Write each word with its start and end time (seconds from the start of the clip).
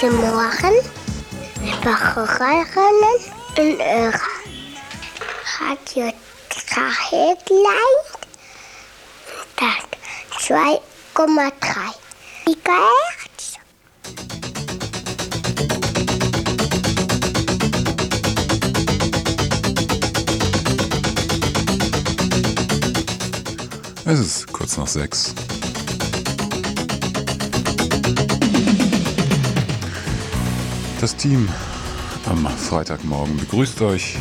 Guten 0.00 0.16
Morgen, 0.16 0.76
Wacherinnen 1.84 3.20
in 3.56 3.78
eurer 3.82 4.18
Radio 5.60 6.10
Dracheglein. 6.48 7.98
Das 9.56 10.48
2,3 10.48 11.50
Gigahertz. 12.46 13.58
Es 24.06 24.18
ist 24.18 24.50
kurz 24.50 24.78
nach 24.78 24.86
sechs. 24.86 25.34
Das 31.00 31.16
Team 31.16 31.48
am 32.26 32.46
Freitagmorgen 32.46 33.38
begrüßt 33.38 33.80
euch. 33.80 34.18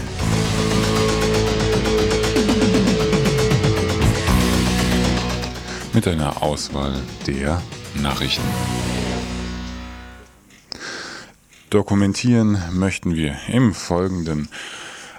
Mit 5.92 6.08
einer 6.08 6.42
Auswahl 6.42 6.96
der 7.28 7.62
Nachrichten. 7.96 8.48
Dokumentieren 11.70 12.58
möchten 12.72 13.14
wir 13.14 13.36
im 13.50 13.74
Folgenden 13.74 14.48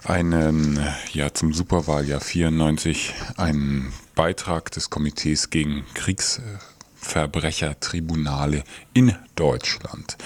einen, 0.05 0.81
ja, 1.13 1.35
zum 1.35 1.53
Superwahljahr 1.53 2.23
94, 2.23 3.13
einen 3.37 3.93
Beitrag 4.15 4.71
des 4.71 4.89
Komitees 4.89 5.51
gegen 5.51 5.85
Kriegsverbrechertribunale 5.93 8.65
in 8.95 9.15
Deutschland. 9.37 10.17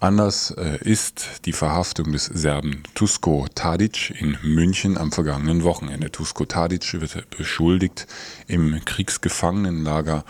Anders 0.00 0.50
äh, 0.52 0.78
ist 0.82 1.42
die 1.44 1.52
Verhaftung 1.52 2.12
des 2.12 2.24
Serben 2.24 2.84
Tusko 2.94 3.46
Tadic 3.54 4.10
in 4.18 4.38
München 4.42 4.96
am 4.96 5.12
vergangenen 5.12 5.62
Wochenende. 5.62 6.10
Tusko 6.10 6.46
Tadic 6.46 6.98
wird 6.98 7.28
beschuldigt, 7.28 8.06
im 8.46 8.82
Kriegsgefangenenlager 8.82 10.24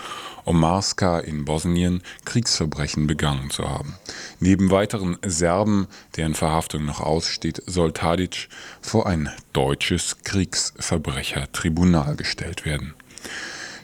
Omarska 0.44 1.20
in 1.20 1.44
Bosnien 1.44 2.02
Kriegsverbrechen 2.24 3.06
begangen 3.06 3.50
zu 3.50 3.70
haben. 3.70 3.94
Neben 4.40 4.72
weiteren 4.72 5.18
Serben, 5.24 5.86
deren 6.16 6.34
Verhaftung 6.34 6.84
noch 6.84 6.98
aussteht, 7.00 7.62
soll 7.64 7.92
Tadic 7.92 8.48
vor 8.80 9.06
ein 9.06 9.30
deutsches 9.52 10.16
Kriegsverbrechertribunal 10.24 12.16
gestellt 12.16 12.64
werden. 12.64 12.94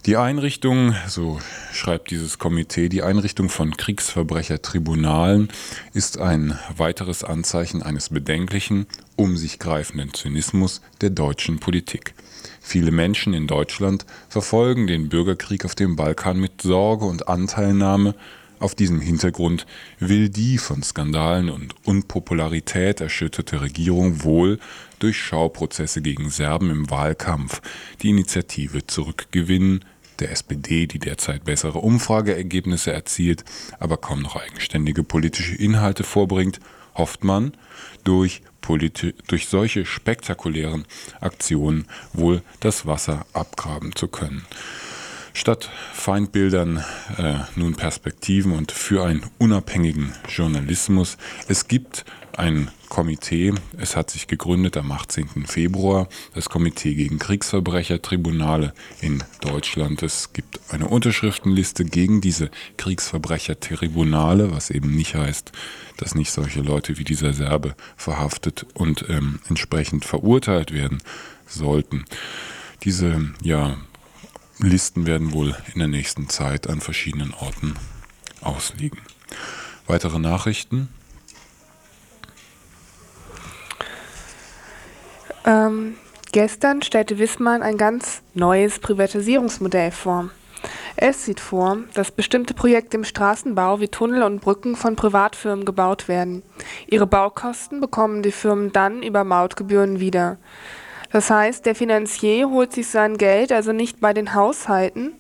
Die 0.07 0.17
Einrichtung, 0.17 0.95
so 1.09 1.41
schreibt 1.73 2.13
dieses 2.13 2.39
Komitee, 2.39 2.89
die 2.89 3.03
Einrichtung 3.03 3.49
von 3.49 3.77
Kriegsverbrechertribunalen 3.77 5.49
ist 5.95 6.19
ein 6.19 6.57
weiteres 6.77 7.25
Anzeichen 7.25 7.83
eines 7.83 8.11
bedenklichen, 8.11 8.87
um 9.17 9.37
sich 9.37 9.59
greifenden 9.59 10.15
Zynismus 10.15 10.81
der 11.01 11.11
deutschen 11.11 11.59
Politik. 11.59 12.15
Viele 12.61 12.93
Menschen 12.93 13.35
in 13.35 13.49
Deutschland 13.49 14.07
verfolgen 14.29 14.87
den 14.87 15.09
Bürgerkrieg 15.09 15.65
auf 15.65 15.75
dem 15.75 15.97
Balkan 15.97 16.39
mit 16.39 16.63
Sorge 16.63 17.05
und 17.05 17.27
Anteilnahme. 17.27 18.15
Auf 18.61 18.77
diesem 18.77 19.01
Hintergrund 19.01 19.67
will 19.99 20.29
die 20.29 20.59
von 20.59 20.85
Skandalen 20.85 21.51
und 21.51 21.75
Unpopularität 21.85 23.01
erschütterte 23.01 23.61
Regierung 23.61 24.23
wohl 24.23 24.61
durch 25.01 25.19
Schauprozesse 25.19 26.01
gegen 26.01 26.31
Serben 26.31 26.71
im 26.71 26.91
Wahlkampf 26.91 27.61
die 28.03 28.11
Initiative 28.11 28.87
zurückgewinnen, 28.87 29.85
der 30.21 30.31
SPD, 30.31 30.87
die 30.87 30.99
derzeit 30.99 31.45
bessere 31.45 31.79
Umfrageergebnisse 31.79 32.93
erzielt, 32.93 33.45
aber 33.79 33.97
kaum 33.97 34.23
noch 34.23 34.37
eigenständige 34.37 35.03
politische 35.03 35.55
Inhalte 35.55 36.05
vorbringt, 36.05 36.61
hofft 36.95 37.25
man, 37.25 37.53
durch, 38.05 38.43
durch 39.27 39.49
solche 39.49 39.85
spektakulären 39.85 40.87
Aktionen 41.21 41.87
wohl 42.13 42.43
das 42.61 42.87
Wasser 42.87 43.27
abgraben 43.33 43.95
zu 43.95 44.09
können. 44.09 44.45
Statt 45.37 45.71
Feindbildern 45.93 46.83
äh, 47.19 47.35
nun 47.57 47.75
Perspektiven 47.75 48.53
und 48.53 48.73
für 48.73 49.05
einen 49.05 49.23
unabhängigen 49.37 50.15
Journalismus. 50.29 51.19
Es 51.47 51.69
gibt 51.69 52.07
ein 52.37 52.71
Komitee. 52.89 53.53
Es 53.79 53.97
hat 53.97 54.11
sich 54.11 54.27
gegründet 54.27 54.77
am 54.77 54.93
18. 54.93 55.47
Februar, 55.47 56.09
das 56.35 56.49
Komitee 56.49 56.95
gegen 56.95 57.19
Kriegsverbrechertribunale 57.19 58.75
in 59.01 59.25
Deutschland. 59.41 60.03
Es 60.03 60.33
gibt 60.33 60.61
eine 60.71 60.87
Unterschriftenliste 60.87 61.85
gegen 61.85 62.21
diese 62.21 62.51
Kriegsverbrechertribunale, 62.77 64.53
was 64.53 64.71
eben 64.71 64.95
nicht 64.95 65.15
heißt, 65.15 65.53
dass 65.97 66.15
nicht 66.15 66.31
solche 66.31 66.61
Leute 66.61 66.99
wie 66.99 67.05
dieser 67.05 67.33
Serbe 67.33 67.75
verhaftet 67.97 68.67
und 68.75 69.07
ähm, 69.09 69.41
entsprechend 69.49 70.05
verurteilt 70.05 70.73
werden 70.73 71.03
sollten. 71.47 72.05
Diese 72.85 73.33
ja, 73.43 73.77
Listen 74.59 75.07
werden 75.07 75.33
wohl 75.33 75.55
in 75.75 75.81
der 75.81 75.89
nächsten 75.89 76.29
Zeit 76.29 76.69
an 76.69 76.81
verschiedenen 76.81 77.35
Orten 77.35 77.75
ausliegen. 78.41 79.01
Weitere 79.87 80.19
Nachrichten 80.19 80.89
Ähm, 85.47 85.97
gestern 86.33 86.83
stellte 86.83 87.19
Wissmann 87.19 87.63
ein 87.63 87.79
ganz 87.79 88.23
neues 88.35 88.81
Privatisierungsmodell 88.81 89.93
vor. 89.93 90.31
Es 90.97 91.25
sieht 91.25 91.41
vor, 91.41 91.79
dass 91.95 92.11
bestimmte 92.11 92.55
Projekte 92.55 92.97
im 92.97 93.05
Straßenbau 93.05 93.81
wie 93.81 93.89
Tunnel 93.89 94.23
und 94.23 94.41
Brücken 94.41 94.75
von 94.75 94.97
Privatfirmen 94.97 95.65
gebaut 95.65 96.09
werden. 96.09 96.43
Ihre 96.89 97.07
Baukosten 97.07 97.81
bekommen 97.81 98.23
die 98.23 98.33
Firmen 98.33 98.73
dann 98.73 99.03
über 99.03 99.23
Mautgebühren 99.23 100.01
wieder. 100.01 100.39
Das 101.13 101.31
heißt, 101.31 101.65
der 101.65 101.75
Finanzier 101.75 102.51
holt 102.51 102.73
sich 102.73 102.89
sein 102.89 103.17
Geld 103.17 103.53
also 103.53 103.73
nicht 103.73 104.01
bei 104.01 104.13
den 104.13 104.35
Haushalten, 104.35 105.13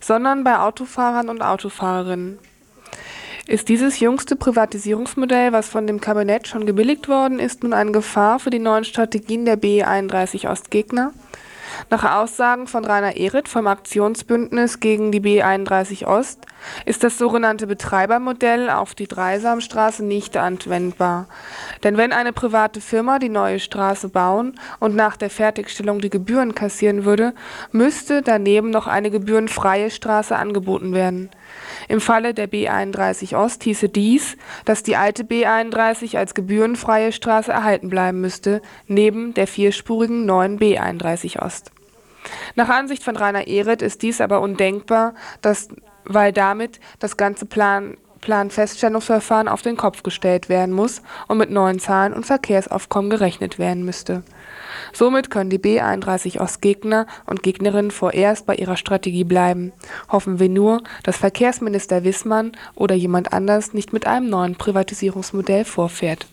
sondern 0.00 0.44
bei 0.44 0.58
Autofahrern 0.58 1.28
und 1.28 1.42
Autofahrerinnen. 1.42 2.38
Ist 3.48 3.68
dieses 3.68 3.98
jüngste 3.98 4.36
Privatisierungsmodell, 4.36 5.52
was 5.52 5.68
von 5.68 5.88
dem 5.88 6.00
Kabinett 6.00 6.46
schon 6.46 6.64
gebilligt 6.64 7.08
worden 7.08 7.40
ist, 7.40 7.64
nun 7.64 7.72
eine 7.72 7.90
Gefahr 7.90 8.38
für 8.38 8.50
die 8.50 8.60
neuen 8.60 8.84
Strategien 8.84 9.44
der 9.44 9.60
B31 9.60 10.48
Ostgegner? 10.48 11.12
Nach 11.90 12.18
Aussagen 12.18 12.68
von 12.68 12.84
Rainer 12.84 13.16
Ehret 13.16 13.48
vom 13.48 13.66
Aktionsbündnis 13.66 14.78
gegen 14.78 15.10
die 15.10 15.20
B31 15.20 16.06
Ost 16.06 16.46
ist 16.84 17.02
das 17.02 17.18
sogenannte 17.18 17.66
Betreibermodell 17.66 18.70
auf 18.70 18.94
die 18.94 19.08
Dreisamstraße 19.08 20.04
nicht 20.04 20.36
anwendbar. 20.36 21.26
Denn 21.82 21.96
wenn 21.96 22.12
eine 22.12 22.32
private 22.32 22.80
Firma 22.80 23.18
die 23.18 23.28
neue 23.28 23.58
Straße 23.58 24.08
bauen 24.08 24.58
und 24.78 24.94
nach 24.94 25.16
der 25.16 25.30
Fertigstellung 25.30 26.00
die 26.00 26.10
Gebühren 26.10 26.54
kassieren 26.54 27.04
würde, 27.04 27.34
müsste 27.72 28.22
daneben 28.22 28.70
noch 28.70 28.86
eine 28.86 29.10
gebührenfreie 29.10 29.90
Straße 29.90 30.36
angeboten 30.36 30.92
werden. 30.92 31.30
Im 31.92 32.00
Falle 32.00 32.32
der 32.32 32.48
B31 32.48 33.36
Ost 33.36 33.64
hieße 33.64 33.90
dies, 33.90 34.38
dass 34.64 34.82
die 34.82 34.96
alte 34.96 35.24
B31 35.24 36.16
als 36.16 36.32
gebührenfreie 36.32 37.12
Straße 37.12 37.52
erhalten 37.52 37.90
bleiben 37.90 38.22
müsste, 38.22 38.62
neben 38.86 39.34
der 39.34 39.46
vierspurigen 39.46 40.24
neuen 40.24 40.58
B31 40.58 41.44
Ost. 41.44 41.70
Nach 42.54 42.70
Ansicht 42.70 43.04
von 43.04 43.14
Rainer 43.14 43.46
Ehret 43.46 43.82
ist 43.82 44.00
dies 44.00 44.22
aber 44.22 44.40
undenkbar, 44.40 45.12
dass, 45.42 45.68
weil 46.04 46.32
damit 46.32 46.80
das 46.98 47.18
ganze 47.18 47.44
Plan 47.44 47.98
Planfeststellungsverfahren 48.22 49.48
auf 49.48 49.60
den 49.60 49.76
Kopf 49.76 50.02
gestellt 50.02 50.48
werden 50.48 50.72
muss 50.74 51.02
und 51.28 51.36
mit 51.36 51.50
neuen 51.50 51.78
Zahlen 51.78 52.14
und 52.14 52.24
Verkehrsaufkommen 52.24 53.10
gerechnet 53.10 53.58
werden 53.58 53.84
müsste. 53.84 54.22
Somit 54.92 55.30
können 55.30 55.50
die 55.50 55.58
B31 55.58 56.40
Ostgegner 56.40 57.06
und 57.26 57.42
Gegnerinnen 57.42 57.90
vorerst 57.90 58.46
bei 58.46 58.54
ihrer 58.54 58.76
Strategie 58.76 59.24
bleiben. 59.24 59.72
Hoffen 60.10 60.38
wir 60.38 60.48
nur, 60.48 60.82
dass 61.02 61.16
Verkehrsminister 61.16 62.04
Wissmann 62.04 62.52
oder 62.74 62.94
jemand 62.94 63.32
anders 63.32 63.72
nicht 63.74 63.92
mit 63.92 64.06
einem 64.06 64.28
neuen 64.28 64.56
Privatisierungsmodell 64.56 65.64
vorfährt. 65.64 66.26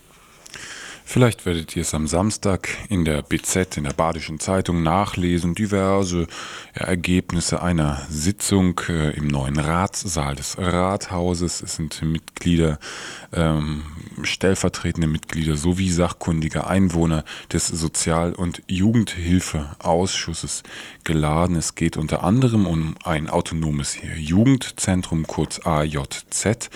Vielleicht 1.11 1.47
werdet 1.47 1.75
ihr 1.75 1.81
es 1.81 1.95
am 1.95 2.05
Samstag 2.05 2.69
in 2.87 3.03
der 3.03 3.23
BZ, 3.23 3.77
in 3.77 3.85
der 3.85 3.93
Badischen 3.93 4.39
Zeitung 4.39 4.83
nachlesen, 4.83 5.55
diverse 5.55 6.27
Ergebnisse 6.75 7.63
einer 7.63 8.05
Sitzung 8.11 8.79
äh, 8.89 9.17
im 9.17 9.25
neuen 9.25 9.57
Ratssaal 9.57 10.35
des 10.35 10.59
Rathauses. 10.59 11.63
Es 11.63 11.77
sind 11.77 11.99
Mitglieder, 12.03 12.77
ähm, 13.33 13.85
stellvertretende 14.21 15.07
Mitglieder 15.07 15.55
sowie 15.55 15.89
sachkundige 15.89 16.67
Einwohner 16.67 17.23
des 17.51 17.65
Sozial- 17.69 18.33
und 18.33 18.61
Jugendhilfeausschusses 18.67 20.61
geladen. 21.05 21.55
Es 21.55 21.73
geht 21.73 21.97
unter 21.97 22.23
anderem 22.23 22.67
um 22.67 22.93
ein 23.03 23.31
autonomes 23.31 23.97
Jugendzentrum, 24.15 25.25
kurz 25.25 25.59
AJZ. 25.65 26.69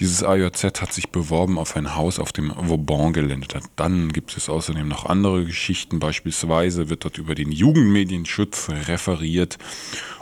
Dieses 0.00 0.22
AJZ 0.22 0.80
hat 0.80 0.92
sich 0.92 1.08
beworben 1.08 1.58
auf 1.58 1.74
ein 1.74 1.96
Haus 1.96 2.20
auf 2.20 2.32
dem 2.32 2.52
Vauban-Gelände. 2.56 3.60
Dann 3.74 4.12
gibt 4.12 4.36
es 4.36 4.48
außerdem 4.48 4.86
noch 4.86 5.06
andere 5.06 5.44
Geschichten. 5.44 5.98
Beispielsweise 5.98 6.88
wird 6.88 7.04
dort 7.04 7.18
über 7.18 7.34
den 7.34 7.50
Jugendmedienschutz 7.50 8.68
referiert 8.86 9.58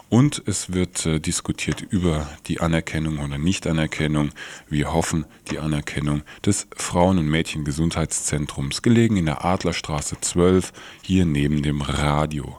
Und 0.09 0.43
es 0.47 0.73
wird 0.73 1.05
äh, 1.05 1.19
diskutiert 1.21 1.83
über 1.83 2.27
die 2.47 2.61
Anerkennung 2.61 3.19
oder 3.19 3.39
Nichtanerkennung. 3.39 4.31
Wir 4.69 4.93
hoffen 4.95 5.27
die 5.51 5.59
Anerkennung 5.59 6.23
des 6.45 6.69
Frauen- 6.77 7.19
und 7.19 7.29
Mädchengesundheitszentrums, 7.29 8.83
gelegen 8.83 9.17
in 9.17 9.27
der 9.27 9.45
Adlerstraße 9.45 10.19
12, 10.21 10.73
hier 11.03 11.27
neben 11.27 11.63
dem 11.63 11.83
Radio. 11.83 12.59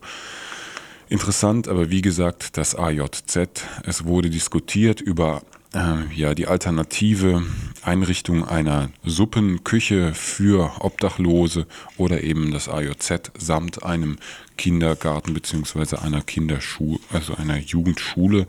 Interessant, 1.09 1.69
aber 1.69 1.89
wie 1.89 2.01
gesagt, 2.01 2.57
das 2.57 2.75
AJZ. 2.75 3.63
Es 3.83 4.03
wurde 4.03 4.29
diskutiert 4.29 4.99
über 4.99 5.41
äh, 5.73 6.13
ja, 6.13 6.33
die 6.33 6.47
alternative 6.47 7.43
Einrichtung 7.83 8.47
einer 8.47 8.89
Suppenküche 9.03 10.13
für 10.13 10.71
Obdachlose 10.79 11.67
oder 11.97 12.23
eben 12.23 12.51
das 12.51 12.69
AJZ 12.69 13.31
samt 13.37 13.83
einem 13.83 14.17
Kindergarten 14.57 15.33
beziehungsweise 15.33 16.01
einer 16.01 16.21
Kinderschule, 16.21 16.99
also 17.11 17.35
einer 17.35 17.57
Jugendschule. 17.57 18.47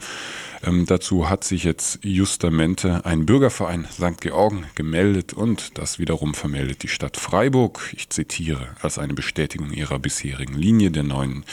Ähm, 0.64 0.86
dazu 0.86 1.28
hat 1.28 1.44
sich 1.44 1.64
jetzt 1.64 2.00
justamente 2.02 3.04
ein 3.04 3.26
Bürgerverein 3.26 3.86
St. 3.92 4.20
Georgen 4.20 4.64
gemeldet 4.74 5.32
und 5.32 5.78
das 5.78 5.98
wiederum 5.98 6.34
vermeldet 6.34 6.82
die 6.82 6.88
Stadt 6.88 7.16
Freiburg, 7.16 7.92
ich 7.94 8.08
zitiere, 8.10 8.68
als 8.80 8.98
eine 8.98 9.14
Bestätigung 9.14 9.70
ihrer 9.70 9.98
bisherigen 9.98 10.54
Linie 10.54 10.90
der 10.90 11.04
neuen 11.04 11.44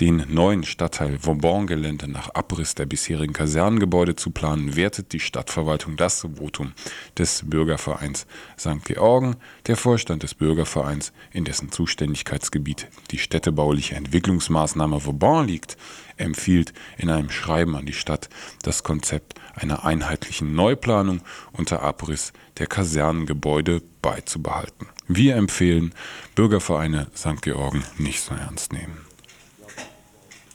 den 0.00 0.24
neuen 0.28 0.64
Stadtteil 0.64 1.18
Vauban-Gelände 1.22 2.08
nach 2.08 2.34
Abriss 2.34 2.74
der 2.74 2.86
bisherigen 2.86 3.32
Kasernengebäude 3.32 4.16
zu 4.16 4.30
planen, 4.30 4.74
wertet 4.74 5.12
die 5.12 5.20
Stadtverwaltung 5.20 5.96
das 5.96 6.26
Votum 6.36 6.72
des 7.16 7.42
Bürgervereins 7.46 8.26
St. 8.58 8.84
Georgen. 8.84 9.36
Der 9.66 9.76
Vorstand 9.76 10.24
des 10.24 10.34
Bürgervereins, 10.34 11.12
in 11.32 11.44
dessen 11.44 11.70
Zuständigkeitsgebiet 11.70 12.88
die 13.12 13.18
städtebauliche 13.18 13.94
Entwicklungsmaßnahme 13.94 15.04
Vauban 15.04 15.46
liegt, 15.46 15.76
empfiehlt 16.16 16.72
in 16.96 17.10
einem 17.10 17.30
Schreiben 17.30 17.76
an 17.76 17.86
die 17.86 17.92
Stadt 17.92 18.28
das 18.62 18.82
Konzept 18.82 19.34
einer 19.54 19.84
einheitlichen 19.84 20.54
Neuplanung 20.54 21.22
unter 21.52 21.82
Abriss 21.82 22.32
der 22.58 22.66
Kasernengebäude 22.66 23.82
beizubehalten. 24.02 24.88
Wir 25.06 25.36
empfehlen, 25.36 25.94
Bürgervereine 26.34 27.08
St. 27.16 27.42
Georgen 27.42 27.84
nicht 27.98 28.20
so 28.20 28.34
ernst 28.34 28.72
nehmen. 28.72 29.13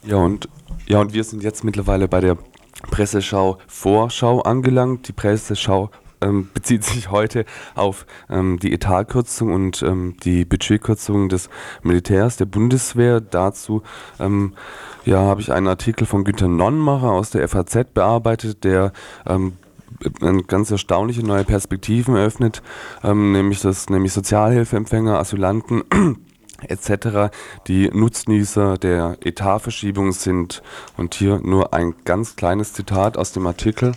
Ja, 0.04 0.16
und, 0.16 0.48
ja, 0.86 1.00
und 1.00 1.12
wir 1.12 1.24
sind 1.24 1.42
jetzt 1.42 1.62
mittlerweile 1.62 2.08
bei 2.08 2.20
der 2.20 2.38
Presseschau 2.90 3.58
Vorschau 3.66 4.40
angelangt. 4.40 5.08
Die 5.08 5.12
Presseschau 5.12 5.90
ähm, 6.22 6.48
bezieht 6.54 6.84
sich 6.84 7.10
heute 7.10 7.44
auf 7.74 8.06
ähm, 8.30 8.58
die 8.58 8.72
Etatkürzung 8.72 9.52
und 9.52 9.82
ähm, 9.82 10.16
die 10.22 10.44
Budgetkürzung 10.44 11.28
des 11.28 11.50
Militärs, 11.82 12.38
der 12.38 12.46
Bundeswehr. 12.46 13.20
Dazu 13.20 13.82
ähm, 14.18 14.54
ja, 15.04 15.18
habe 15.18 15.42
ich 15.42 15.52
einen 15.52 15.68
Artikel 15.68 16.06
von 16.06 16.24
Günter 16.24 16.48
Nonnmacher 16.48 17.10
aus 17.10 17.30
der 17.30 17.46
FAZ 17.46 17.92
bearbeitet, 17.92 18.64
der 18.64 18.92
ähm, 19.26 19.52
ganz 20.46 20.70
erstaunliche 20.70 21.22
neue 21.22 21.44
Perspektiven 21.44 22.16
eröffnet, 22.16 22.62
ähm, 23.04 23.32
nämlich 23.32 23.60
das 23.60 23.90
nämlich 23.90 24.14
Sozialhilfeempfänger, 24.14 25.18
Asylanten 25.18 25.82
etc. 26.68 27.32
die 27.66 27.88
Nutznießer 27.88 28.78
der 28.78 29.16
Etatverschiebung 29.22 30.12
sind. 30.12 30.62
Und 30.96 31.14
hier 31.14 31.40
nur 31.42 31.74
ein 31.74 31.94
ganz 32.04 32.36
kleines 32.36 32.72
Zitat 32.72 33.16
aus 33.16 33.32
dem 33.32 33.46
Artikel. 33.46 33.92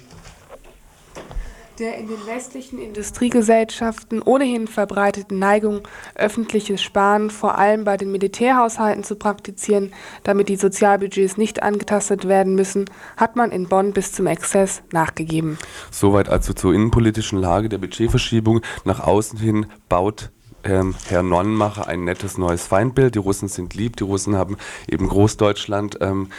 Der 1.79 1.97
in 1.97 2.07
den 2.07 2.27
westlichen 2.27 2.77
Industriegesellschaften 2.77 4.21
ohnehin 4.21 4.67
verbreiteten 4.67 5.39
Neigung, 5.39 5.81
öffentliches 6.13 6.83
Sparen 6.83 7.31
vor 7.31 7.57
allem 7.57 7.83
bei 7.83 7.97
den 7.97 8.11
Militärhaushalten 8.11 9.03
zu 9.03 9.15
praktizieren, 9.15 9.91
damit 10.21 10.49
die 10.49 10.55
Sozialbudgets 10.55 11.37
nicht 11.37 11.63
angetastet 11.63 12.27
werden 12.27 12.53
müssen, 12.53 12.85
hat 13.17 13.35
man 13.35 13.49
in 13.49 13.69
Bonn 13.69 13.91
bis 13.91 14.11
zum 14.11 14.27
Exzess 14.27 14.83
nachgegeben. 14.91 15.57
Soweit 15.89 16.29
also 16.29 16.53
zur 16.53 16.75
innenpolitischen 16.75 17.39
Lage 17.39 17.69
der 17.69 17.79
Budgetverschiebung. 17.79 18.61
Nach 18.85 18.99
außen 18.99 19.39
hin 19.39 19.65
baut 19.89 20.29
ähm, 20.63 20.95
Herr 21.07 21.23
Nonnenmacher 21.23 21.87
ein 21.87 22.03
nettes 22.03 22.37
neues 22.37 22.67
Feindbild. 22.67 23.15
Die 23.15 23.19
Russen 23.19 23.47
sind 23.47 23.73
lieb, 23.73 23.97
die 23.97 24.03
Russen 24.03 24.35
haben 24.35 24.57
eben 24.87 25.07
Großdeutschland 25.07 25.97
ähm, 26.01 26.29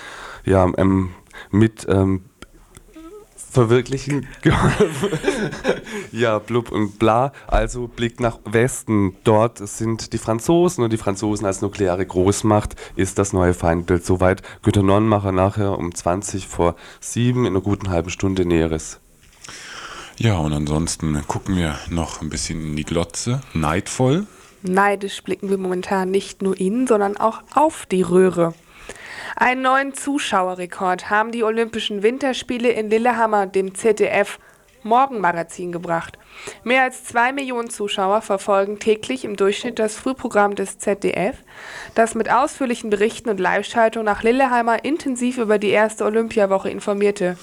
ja, 0.44 0.70
ähm, 0.76 1.10
mit 1.50 1.86
ähm, 1.88 2.24
verwirklichen 3.54 4.26
ja, 6.12 6.38
blub 6.40 6.72
und 6.72 6.98
bla. 6.98 7.32
Also 7.46 7.86
Blick 7.86 8.20
nach 8.20 8.40
Westen. 8.44 9.16
Dort 9.22 9.58
sind 9.58 10.12
die 10.12 10.18
Franzosen 10.18 10.82
und 10.82 10.92
die 10.92 10.98
Franzosen 10.98 11.46
als 11.46 11.62
nukleare 11.62 12.04
Großmacht 12.04 12.74
ist 12.96 13.18
das 13.18 13.32
neue 13.32 13.54
Feindbild. 13.54 14.04
Soweit 14.04 14.42
Günter 14.62 14.82
Nonnenmacher 14.82 15.32
nachher 15.32 15.78
um 15.78 15.94
20 15.94 16.48
vor 16.48 16.74
7 17.00 17.46
in 17.46 17.52
einer 17.52 17.60
guten 17.60 17.90
halben 17.90 18.10
Stunde 18.10 18.44
Näheres. 18.44 19.00
Ja, 20.18 20.36
und 20.38 20.52
ansonsten 20.52 21.26
gucken 21.26 21.56
wir 21.56 21.78
noch 21.90 22.22
ein 22.22 22.30
bisschen 22.30 22.60
in 22.60 22.76
die 22.76 22.84
Glotze. 22.84 23.40
Neidvoll. 23.52 24.26
Neidisch 24.62 25.22
blicken 25.22 25.50
wir 25.50 25.58
momentan 25.58 26.10
nicht 26.10 26.40
nur 26.40 26.58
in, 26.58 26.86
sondern 26.86 27.16
auch 27.16 27.42
auf 27.54 27.86
die 27.86 28.02
Röhre. 28.02 28.54
Einen 29.36 29.62
neuen 29.62 29.94
Zuschauerrekord 29.94 31.10
haben 31.10 31.32
die 31.32 31.42
Olympischen 31.42 32.02
Winterspiele 32.02 32.70
in 32.70 32.88
Lillehammer 32.88 33.46
dem 33.46 33.74
ZDF 33.74 34.38
Morgenmagazin 34.84 35.72
gebracht. 35.72 36.18
Mehr 36.62 36.82
als 36.82 37.04
zwei 37.04 37.32
Millionen 37.32 37.70
Zuschauer 37.70 38.22
verfolgen 38.22 38.78
täglich 38.78 39.24
im 39.24 39.36
Durchschnitt 39.36 39.78
das 39.78 39.96
Frühprogramm 39.96 40.54
des 40.54 40.78
ZDF, 40.78 41.38
das 41.94 42.14
mit 42.14 42.30
ausführlichen 42.30 42.90
Berichten 42.90 43.30
und 43.30 43.40
Live-Schaltung 43.40 44.04
nach 44.04 44.22
Lillehammer 44.22 44.84
intensiv 44.84 45.38
über 45.38 45.58
die 45.58 45.70
erste 45.70 46.04
Olympiawoche 46.04 46.70
informierte. 46.70 47.36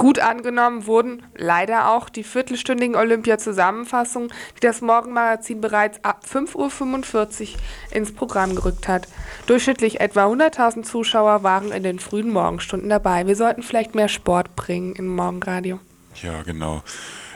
Gut 0.00 0.18
angenommen 0.18 0.86
wurden 0.86 1.22
leider 1.36 1.90
auch 1.90 2.08
die 2.08 2.24
viertelstündigen 2.24 2.96
Olympia-Zusammenfassungen, 2.96 4.32
die 4.56 4.66
das 4.66 4.80
Morgenmagazin 4.80 5.60
bereits 5.60 6.02
ab 6.02 6.22
5.45 6.26 7.52
Uhr 7.52 7.58
ins 7.90 8.14
Programm 8.14 8.54
gerückt 8.54 8.88
hat. 8.88 9.08
Durchschnittlich 9.44 10.00
etwa 10.00 10.24
100.000 10.24 10.84
Zuschauer 10.84 11.42
waren 11.42 11.70
in 11.70 11.82
den 11.82 11.98
frühen 11.98 12.30
Morgenstunden 12.30 12.88
dabei. 12.88 13.26
Wir 13.26 13.36
sollten 13.36 13.62
vielleicht 13.62 13.94
mehr 13.94 14.08
Sport 14.08 14.56
bringen 14.56 14.94
im 14.94 15.06
Morgenradio. 15.06 15.80
Ja, 16.22 16.44
genau. 16.44 16.82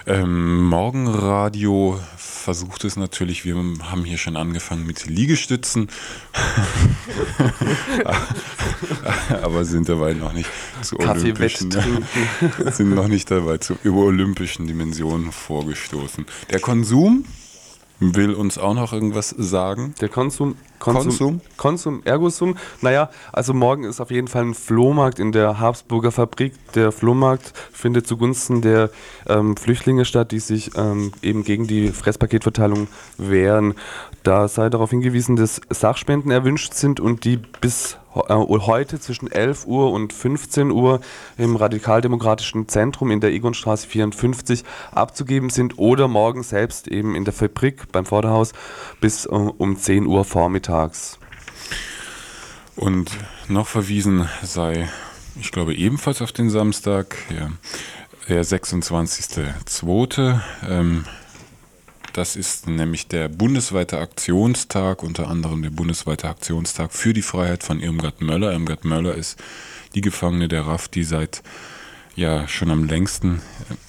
Ähm, 0.07 0.65
Morgenradio 0.65 1.99
versucht 2.17 2.85
es 2.85 2.97
natürlich, 2.97 3.47
wir 3.47 3.57
haben 3.57 4.05
hier 4.05 4.19
schon 4.19 4.37
angefangen 4.37 4.87
mit 4.87 5.07
Liegestützen, 5.07 5.89
aber 9.43 9.65
sind 9.65 9.89
dabei 9.89 10.13
noch 10.13 10.35
nicht 10.35 10.51
zu 10.83 10.99
olympischen, 10.99 11.71
sind 12.71 12.95
noch 12.95 13.09
nicht 13.09 13.31
dabei 13.31 13.57
zu 13.59 13.79
über 13.83 14.01
olympischen 14.01 14.67
Dimensionen 14.67 15.33
vorgestoßen. 15.33 16.27
Der 16.51 16.61
Konsum 16.61 17.25
will 18.13 18.35
uns 18.35 18.59
auch 18.59 18.75
noch 18.75 18.93
irgendwas 18.93 19.31
sagen. 19.31 19.95
Der 20.01 20.09
Konsum 20.09 20.57
Konsum, 20.85 21.05
Konsum? 21.05 21.41
Konsum, 21.57 22.03
Ergosum. 22.05 22.57
Naja, 22.83 23.09
also 23.33 23.55
morgen 23.55 23.85
ist 23.85 24.01
auf 24.01 24.11
jeden 24.11 24.29
Fall 24.29 24.45
ein 24.45 24.55
Flohmarkt 24.55 25.19
in 25.19 25.33
der 25.33 25.59
Habsburger 25.59 26.13
Fabrik. 26.13 26.53
Der 26.75 26.93
Flohmarkt 26.93 27.55
findet 27.73 28.07
zugunsten 28.07 28.61
der 28.61 28.91
ähm, 29.27 29.57
Flüchtlinge 29.57 30.05
statt, 30.05 30.31
die 30.31 30.41
sich 30.41 30.73
ähm, 30.77 31.13
eben 31.23 31.43
gegen 31.43 31.67
die 31.67 31.89
Fresspaketverteilung 31.89 32.89
wehren. 33.17 33.75
Da 34.25 34.47
sei 34.47 34.69
darauf 34.69 34.91
hingewiesen, 34.91 35.37
dass 35.37 35.63
Sachspenden 35.71 36.31
erwünscht 36.31 36.75
sind 36.75 37.01
und 37.01 37.25
die 37.25 37.39
bis 37.39 37.97
heute 38.15 39.01
zwischen 39.01 39.31
11 39.31 39.67
Uhr 39.67 39.91
und 39.93 40.13
15 40.13 40.71
Uhr 40.71 41.01
im 41.37 41.57
Radikaldemokratischen 41.57 42.69
Zentrum 42.69 43.11
in 43.11 43.21
der 43.21 43.33
Egonstraße 43.33 43.87
54 43.89 44.65
abzugeben 44.93 45.51
sind 45.51 45.79
oder 45.79 46.09
morgen 46.09 46.43
selbst 46.43 46.89
eben 46.89 47.15
in 47.15 47.25
der 47.25 47.35
Fabrik 47.35 47.91
beim 47.93 48.07
Vorderhaus 48.07 48.53
bis 49.01 49.27
äh, 49.27 49.29
um 49.31 49.77
10 49.77 50.07
Uhr 50.07 50.25
vormittags. 50.25 51.19
Und 52.77 53.11
noch 53.49 53.67
verwiesen 53.69 54.29
sei, 54.43 54.89
ich 55.41 55.53
glaube 55.53 55.75
ebenfalls 55.75 56.23
auf 56.23 56.33
den 56.33 56.51
Samstag, 56.51 57.17
ja, 57.31 57.51
der 58.29 58.45
26.02. 58.45 60.41
Ähm, 60.69 61.05
das 62.15 62.37
ist 62.37 62.69
nämlich 62.69 63.09
der 63.09 63.29
bundesweite 63.29 63.99
Aktionstag, 63.99 65.03
unter 65.03 65.29
anderem 65.29 65.63
der 65.63 65.71
bundesweite 65.71 66.29
Aktionstag 66.29 66.93
für 66.93 67.13
die 67.13 67.23
Freiheit 67.23 67.65
von 67.65 67.81
Irmgard 67.81 68.21
Möller. 68.21 68.53
Irmgard 68.53 68.85
Möller 68.85 69.15
ist 69.15 69.39
die 69.95 70.01
Gefangene 70.01 70.49
der 70.49 70.67
RAF, 70.67 70.89
die 70.89 71.03
seit 71.03 71.43
ja 72.15 72.47
schon 72.47 72.71
am 72.71 72.85
längsten 72.85 73.43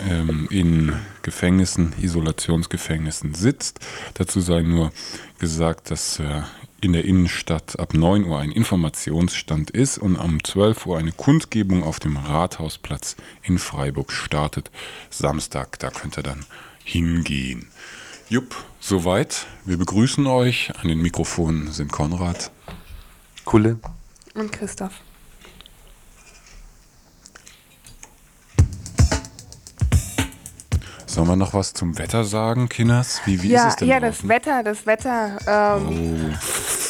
ähm, 0.09 0.47
in 0.49 0.93
Gefängnissen, 1.21 1.93
Isolationsgefängnissen 2.01 3.35
sitzt. 3.35 3.79
Dazu 4.15 4.41
sei 4.41 4.63
nur 4.63 4.91
gesagt, 5.37 5.91
dass 5.91 6.19
äh, 6.19 6.41
in 6.81 6.93
der 6.93 7.05
Innenstadt 7.05 7.79
ab 7.79 7.93
9 7.93 8.25
Uhr 8.25 8.39
ein 8.39 8.51
Informationsstand 8.51 9.69
ist 9.69 9.99
und 9.99 10.15
um 10.15 10.43
12 10.43 10.87
Uhr 10.87 10.97
eine 10.97 11.11
Kundgebung 11.11 11.83
auf 11.83 11.99
dem 11.99 12.17
Rathausplatz 12.17 13.15
in 13.43 13.59
Freiburg 13.59 14.11
startet. 14.11 14.71
Samstag, 15.11 15.77
da 15.77 15.91
könnt 15.91 16.17
ihr 16.17 16.23
dann 16.23 16.45
hingehen. 16.83 17.67
Jupp, 18.27 18.55
soweit. 18.79 19.45
Wir 19.65 19.77
begrüßen 19.77 20.25
euch. 20.25 20.71
An 20.81 20.87
den 20.87 20.99
Mikrofonen 20.99 21.71
sind 21.71 21.91
Konrad, 21.91 22.49
Kulle 23.43 23.77
und 24.33 24.51
Christoph. 24.51 24.93
Sollen 31.05 31.27
wir 31.27 31.35
noch 31.35 31.53
was 31.53 31.73
zum 31.73 31.97
Wetter 31.97 32.23
sagen, 32.23 32.67
Kinders? 32.67 33.21
Wie, 33.25 33.41
wie 33.43 33.49
ja, 33.49 33.67
ist 33.67 33.73
es 33.73 33.75
denn 33.77 33.87
Ja, 33.87 33.99
draußen? 33.99 34.27
das 34.27 34.27
Wetter, 34.27 34.63
das 34.63 34.85
Wetter. 34.85 35.37
Ähm, 35.47 36.35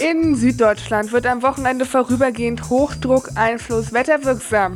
oh. 0.02 0.04
In 0.04 0.36
Süddeutschland 0.36 1.12
wird 1.12 1.28
am 1.28 1.44
Wochenende 1.44 1.86
vorübergehend 1.86 2.70
Hochdruckeinfluss 2.70 3.92
wetterwirksam. 3.94 4.76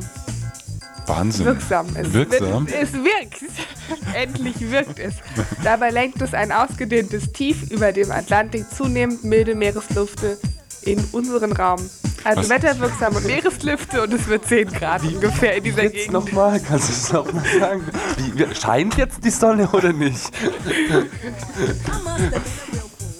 Wahnsinn. 1.07 1.45
Wirksam. 1.45 1.87
Es 1.95 2.13
wirksam? 2.13 2.67
Wird, 2.67 2.83
es 2.83 2.93
wirkt. 2.93 3.43
Endlich 4.13 4.55
wirkt 4.71 4.99
es. 4.99 5.15
Dabei 5.63 5.89
lenkt 5.89 6.21
es 6.21 6.33
ein 6.33 6.51
ausgedehntes 6.51 7.31
Tief 7.31 7.69
über 7.71 7.91
dem 7.91 8.11
Atlantik 8.11 8.65
zunehmend 8.75 9.23
milde 9.23 9.55
Meereslüfte 9.55 10.37
in 10.83 11.03
unseren 11.11 11.51
Raum. 11.51 11.79
Also 12.23 12.41
Was? 12.41 12.49
wetterwirksame 12.49 13.21
Meereslüfte 13.21 14.03
und 14.03 14.13
es 14.13 14.27
wird 14.27 14.45
10 14.45 14.71
Grad 14.73 15.03
ungefähr 15.03 15.55
in 15.55 15.63
dieser 15.63 15.83
Jetzt 15.83 15.93
Gegend. 15.93 16.11
nochmal, 16.13 16.59
kannst 16.59 16.89
du 16.89 16.93
es 16.93 17.13
nochmal 17.13 17.43
sagen? 17.59 17.81
Wie, 18.17 18.55
scheint 18.55 18.97
jetzt 18.97 19.23
die 19.23 19.29
Sonne 19.29 19.69
oder 19.69 19.93
nicht? 19.93 20.29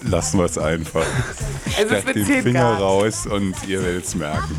Lassen 0.04 0.38
wir 0.40 0.46
es 0.46 0.58
einfach. 0.58 1.06
Also 1.78 1.96
es 1.96 2.06
wird 2.06 2.16
den 2.16 2.26
10 2.26 2.44
Finger 2.44 2.72
Grad. 2.72 2.82
raus 2.82 3.26
und 3.26 3.56
ihr 3.68 3.82
werdet 3.84 4.06
es 4.06 4.16
merken. 4.16 4.58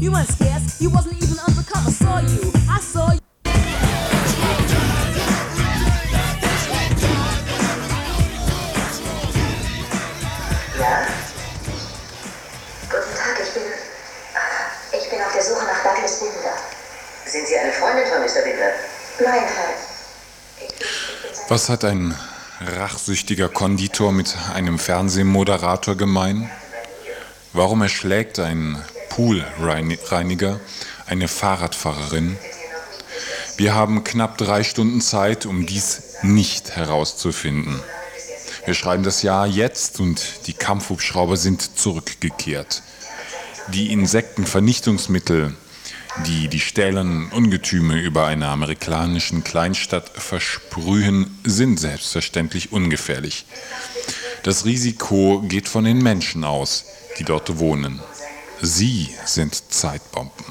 You 0.00 0.12
weren't 0.12 0.28
scarce, 0.28 0.80
you 0.80 0.90
wasn't 0.90 1.16
even 1.20 1.36
undercover. 1.40 1.90
Saw 1.90 2.20
you, 2.20 2.52
I 2.70 2.80
saw 2.80 3.10
you. 3.10 3.20
Ja? 10.78 11.06
Guten 12.88 13.14
Tag, 13.16 13.40
ich 13.42 13.52
bin. 13.54 13.62
Ich 14.92 15.10
bin 15.10 15.20
auf 15.20 15.32
der 15.34 15.42
Suche 15.42 15.64
nach 15.66 15.82
Douglas 15.82 16.20
Binder. 16.20 16.54
Sind 17.26 17.48
Sie 17.48 17.58
eine 17.58 17.72
Freundin 17.72 18.06
von 18.06 18.20
Mr. 18.20 18.44
Binder? 18.44 18.70
Nein, 19.18 19.42
Herr. 19.42 19.74
Was 21.48 21.68
hat 21.68 21.82
ein 21.82 22.14
rachsüchtiger 22.60 23.48
Konditor 23.48 24.12
mit 24.12 24.36
einem 24.54 24.78
Fernsehmoderator 24.78 25.96
gemein? 25.96 26.48
Warum 27.52 27.82
erschlägt 27.82 28.38
ein 28.38 28.84
Poolreiniger 29.18 30.60
eine 31.06 31.26
Fahrradfahrerin? 31.26 32.38
Wir 33.56 33.74
haben 33.74 34.04
knapp 34.04 34.38
drei 34.38 34.62
Stunden 34.62 35.00
Zeit, 35.00 35.44
um 35.44 35.66
dies 35.66 36.18
nicht 36.22 36.76
herauszufinden. 36.76 37.80
Wir 38.64 38.74
schreiben 38.74 39.02
das 39.02 39.22
Jahr 39.22 39.48
jetzt 39.48 39.98
und 39.98 40.46
die 40.46 40.52
Kampfhubschrauber 40.52 41.36
sind 41.36 41.76
zurückgekehrt. 41.76 42.84
Die 43.74 43.92
Insektenvernichtungsmittel, 43.92 45.52
die 46.24 46.46
die 46.46 46.60
stählernen 46.60 47.32
Ungetüme 47.32 48.00
über 48.00 48.26
einer 48.26 48.50
amerikanischen 48.50 49.42
Kleinstadt 49.42 50.12
versprühen, 50.14 51.40
sind 51.42 51.80
selbstverständlich 51.80 52.70
ungefährlich. 52.70 53.46
Das 54.44 54.64
Risiko 54.64 55.42
geht 55.48 55.68
von 55.68 55.82
den 55.82 55.98
Menschen 56.04 56.44
aus, 56.44 56.84
die 57.18 57.24
dort 57.24 57.58
wohnen. 57.58 58.00
Sie 58.60 59.14
sind 59.24 59.72
Zeitbomben. 59.72 60.44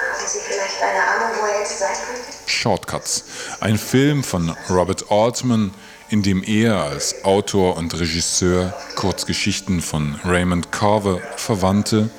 Haben 0.00 0.26
Sie 0.26 0.38
vielleicht 0.40 0.82
eine 0.82 1.02
Ahnung, 1.02 1.36
wo 1.40 1.46
er 1.46 1.60
jetzt 1.60 1.78
sein 1.78 1.88
könnte? 2.06 2.22
Shortcuts, 2.46 3.24
ein 3.60 3.78
Film 3.78 4.24
von 4.24 4.56
Robert 4.70 5.10
Altman, 5.10 5.72
in 6.10 6.22
dem 6.22 6.42
er 6.42 6.76
als 6.82 7.24
Autor 7.24 7.76
und 7.76 7.98
Regisseur 7.98 8.74
Kurzgeschichten 8.96 9.80
von 9.80 10.18
Raymond 10.24 10.72
Carver 10.72 11.20
verwandte. 11.36 12.10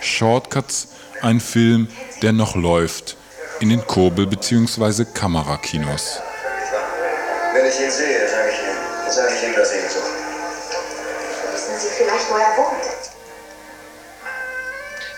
Shortcuts, 0.00 0.88
ein 1.22 1.40
Film, 1.40 1.88
der 2.22 2.32
noch 2.32 2.56
läuft 2.56 3.16
in 3.60 3.68
den 3.68 3.86
Kurbel- 3.86 4.26
bzw. 4.26 5.04
Kamerakinos. 5.12 6.20
Wenn 7.52 7.66
ich 7.66 7.78
ihn 7.80 7.90
sehe, 7.90 8.26
sage 8.28 8.50
ich 8.52 8.58
ihm, 8.60 9.12
sage 9.12 9.34
ich 9.36 9.42
ihm, 9.48 9.54
dass 9.54 9.72
ich 9.72 9.82
ihn 9.82 9.88
suche. 9.90 10.09
Wo 12.30 12.34
er 12.36 12.56
wohnt? 12.56 13.10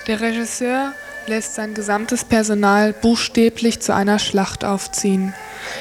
Der 0.06 0.20
Regisseur 0.22 0.94
lässt 1.26 1.54
sein 1.54 1.74
gesamtes 1.74 2.24
Personal 2.24 2.94
buchstäblich 2.94 3.80
zu 3.80 3.94
einer 3.94 4.18
Schlacht 4.18 4.64
aufziehen. 4.64 5.34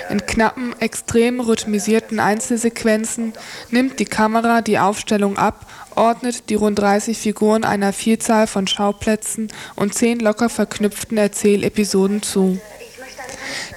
In 0.09 0.25
knappen, 0.25 0.75
extrem 0.81 1.39
rhythmisierten 1.39 2.19
Einzelsequenzen 2.19 3.31
nimmt 3.69 3.99
die 3.99 4.05
Kamera 4.05 4.61
die 4.61 4.77
Aufstellung 4.77 5.37
ab, 5.37 5.65
ordnet 5.95 6.49
die 6.49 6.55
rund 6.55 6.77
30 6.79 7.17
Figuren 7.17 7.63
einer 7.63 7.93
Vielzahl 7.93 8.45
von 8.45 8.67
Schauplätzen 8.67 9.47
und 9.77 9.93
zehn 9.93 10.19
locker 10.19 10.49
verknüpften 10.49 11.17
Erzählepisoden 11.17 12.21
zu. 12.21 12.59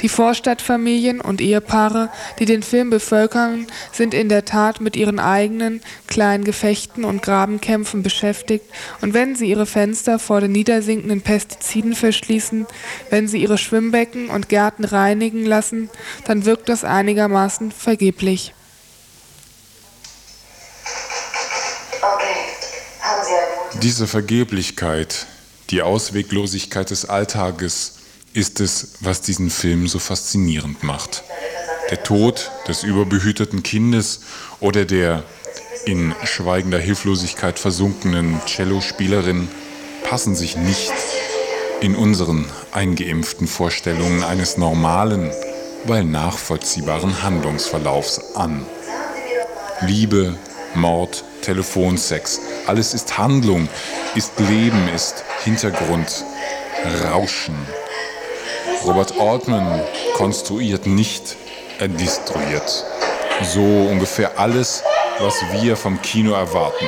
Die 0.02 0.09
Vorstadtfamilien 0.09 1.21
und 1.21 1.40
Ehepaare, 1.40 2.11
die 2.38 2.45
den 2.45 2.62
Film 2.62 2.90
bevölkern, 2.90 3.66
sind 3.93 4.14
in 4.14 4.28
der 4.28 4.45
Tat 4.45 4.81
mit 4.81 4.97
ihren 4.97 5.19
eigenen 5.19 5.81
kleinen 6.07 6.45
Gefechten 6.45 7.04
und 7.04 7.23
Grabenkämpfen 7.23 8.02
beschäftigt 8.02 8.64
und 9.00 9.14
wenn 9.14 9.37
sie 9.37 9.49
ihre 9.49 9.66
Fenster 9.66 10.19
vor 10.19 10.40
den 10.40 10.52
niedersinkenden 10.52 11.23
Pestiziden 11.23 11.95
verschließen, 11.95 12.66
wenn 13.11 13.28
sie 13.28 13.38
ihre 13.38 13.59
Schwimmbecken 13.59 14.28
und 14.28 14.49
Gärten 14.49 14.85
reinigen 14.85 15.45
lassen, 15.45 15.90
dann 16.26 16.45
wirkt 16.45 16.69
das 16.69 16.85
einigermaßen 16.85 17.73
vergeblich. 17.73 18.54
Diese 23.83 24.07
Vergeblichkeit, 24.07 25.26
die 25.71 25.83
Ausweglosigkeit 25.83 26.90
des 26.90 27.09
Alltages 27.09 27.97
ist 28.35 28.61
es, 28.61 28.88
was 29.00 29.21
diesen 29.21 29.49
Film 29.49 29.87
so 29.87 29.99
faszinierend 29.99 30.83
macht. 30.83 31.23
Der 31.91 32.03
Tod 32.03 32.50
des 32.69 32.83
überbehüteten 32.83 33.62
Kindes 33.62 34.21
oder 34.61 34.85
der 34.85 35.23
in 35.87 36.14
schweigender 36.25 36.79
Hilflosigkeit 36.79 37.59
versunkenen 37.59 38.41
Cellospielerin 38.47 39.49
passen 40.03 40.35
sich 40.35 40.57
nicht 40.57 40.93
in 41.81 41.95
unseren 41.95 42.47
eingeimpften 42.73 43.47
Vorstellungen 43.47 44.25
eines 44.25 44.57
normalen, 44.57 45.31
weil 45.85 46.05
nachvollziehbaren 46.05 47.23
Handlungsverlaufs 47.23 48.35
an. 48.35 48.67
Liebe, 49.83 50.35
Mord, 50.75 51.25
Telefonsex, 51.43 52.41
alles 52.67 52.95
ist 52.95 53.17
Handlung, 53.19 53.69
ist 54.14 54.33
Leben, 54.41 54.88
ist 54.88 55.23
Hintergrund, 55.45 56.25
Rauschen. 57.05 57.55
Robert 58.85 59.19
Altman 59.19 59.81
konstruiert 60.14 60.85
nicht, 60.87 61.37
er 61.79 61.88
destruiert. 61.88 62.85
So 63.43 63.62
ungefähr 63.62 64.38
alles, 64.38 64.83
was 65.21 65.35
wir 65.53 65.75
vom 65.76 66.03
Kino 66.03 66.33
erwarten. 66.33 66.85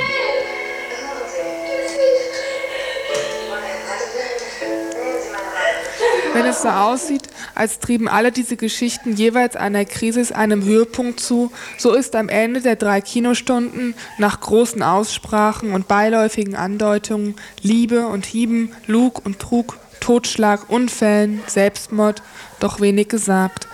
Wenn 6.35 6.45
es 6.45 6.61
so 6.61 6.69
aussieht, 6.69 7.23
als 7.55 7.79
trieben 7.79 8.09
alle 8.09 8.31
diese 8.31 8.59
Geschichten 8.59 9.15
jeweils 9.15 9.57
einer 9.57 9.87
Krise 9.87 10.37
einem 10.37 10.65
Höhepunkt 10.65 11.19
zu, 11.19 11.51
so 11.79 11.95
ist 11.95 12.15
am 12.15 12.29
Ende 12.29 12.61
der 12.61 12.77
drei 12.77 13.01
Kinostunden 13.01 13.95
nach 14.19 14.41
großen 14.41 14.83
Aussprachen 14.83 15.73
und 15.73 15.89
beiläufigen 15.89 16.57
Andeutungen, 16.57 17.37
Liebe 17.63 18.07
und 18.07 18.27
Hieben, 18.27 18.73
Lug 18.87 19.25
und 19.25 19.39
Trug, 19.39 19.79
Totschlag, 20.01 20.69
Unfällen, 20.69 21.43
Selbstmord 21.47 22.23
doch 22.61 22.81
wenig 22.81 23.09
gesagt. 23.09 23.67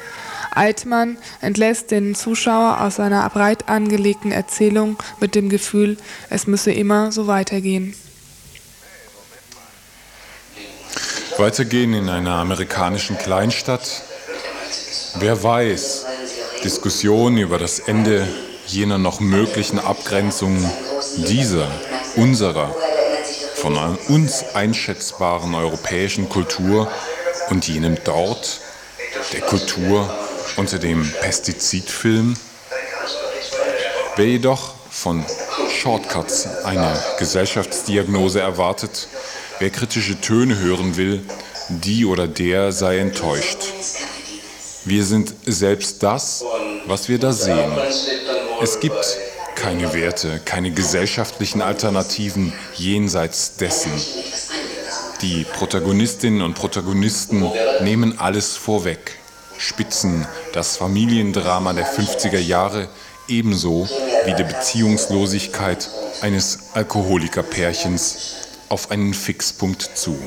Altmann 0.54 1.16
entlässt 1.40 1.90
den 1.90 2.14
Zuschauer 2.14 2.80
aus 2.80 2.96
seiner 2.96 3.28
breit 3.30 3.68
angelegten 3.68 4.32
Erzählung 4.32 4.98
mit 5.20 5.34
dem 5.34 5.48
Gefühl, 5.48 5.96
es 6.28 6.46
müsse 6.46 6.72
immer 6.72 7.10
so 7.12 7.26
weitergehen. 7.26 7.94
Weitergehen 11.38 11.94
in 11.94 12.08
einer 12.10 12.34
amerikanischen 12.34 13.16
Kleinstadt. 13.16 14.02
Wer 15.18 15.42
weiß, 15.42 16.06
Diskussionen 16.62 17.38
über 17.38 17.58
das 17.58 17.78
Ende 17.80 18.28
jener 18.66 18.98
noch 18.98 19.20
möglichen 19.20 19.78
Abgrenzung 19.78 20.56
dieser, 21.16 21.68
unserer, 22.16 22.74
von 23.62 23.96
uns 24.08 24.44
einschätzbaren 24.54 25.54
europäischen 25.54 26.28
Kultur 26.28 26.90
und 27.50 27.68
jenem 27.68 27.96
dort, 28.02 28.58
der 29.32 29.40
Kultur 29.40 30.12
unter 30.56 30.80
dem 30.80 31.08
Pestizidfilm. 31.20 32.34
Wer 34.16 34.26
jedoch 34.26 34.74
von 34.90 35.24
Shortcuts 35.70 36.48
eine 36.64 36.92
Gesellschaftsdiagnose 37.20 38.40
erwartet, 38.40 39.06
wer 39.60 39.70
kritische 39.70 40.20
Töne 40.20 40.58
hören 40.58 40.96
will, 40.96 41.24
die 41.68 42.04
oder 42.04 42.26
der 42.26 42.72
sei 42.72 42.98
enttäuscht. 42.98 43.58
Wir 44.84 45.04
sind 45.04 45.34
selbst 45.46 46.02
das, 46.02 46.44
was 46.86 47.08
wir 47.08 47.20
da 47.20 47.32
sehen. 47.32 47.72
Es 48.60 48.80
gibt 48.80 49.18
keine 49.62 49.94
Werte, 49.94 50.40
keine 50.44 50.72
gesellschaftlichen 50.72 51.62
Alternativen 51.62 52.52
jenseits 52.74 53.58
dessen. 53.58 53.92
Die 55.20 55.44
Protagonistinnen 55.44 56.42
und 56.42 56.54
Protagonisten 56.54 57.48
nehmen 57.80 58.18
alles 58.18 58.56
vorweg, 58.56 59.18
spitzen 59.58 60.26
das 60.52 60.76
Familiendrama 60.78 61.74
der 61.74 61.86
50er 61.86 62.40
Jahre 62.40 62.88
ebenso 63.28 63.88
wie 64.24 64.34
die 64.34 64.42
Beziehungslosigkeit 64.42 65.88
eines 66.22 66.70
Alkoholikerpärchens 66.74 68.34
auf 68.68 68.90
einen 68.90 69.14
Fixpunkt 69.14 69.96
zu. 69.96 70.18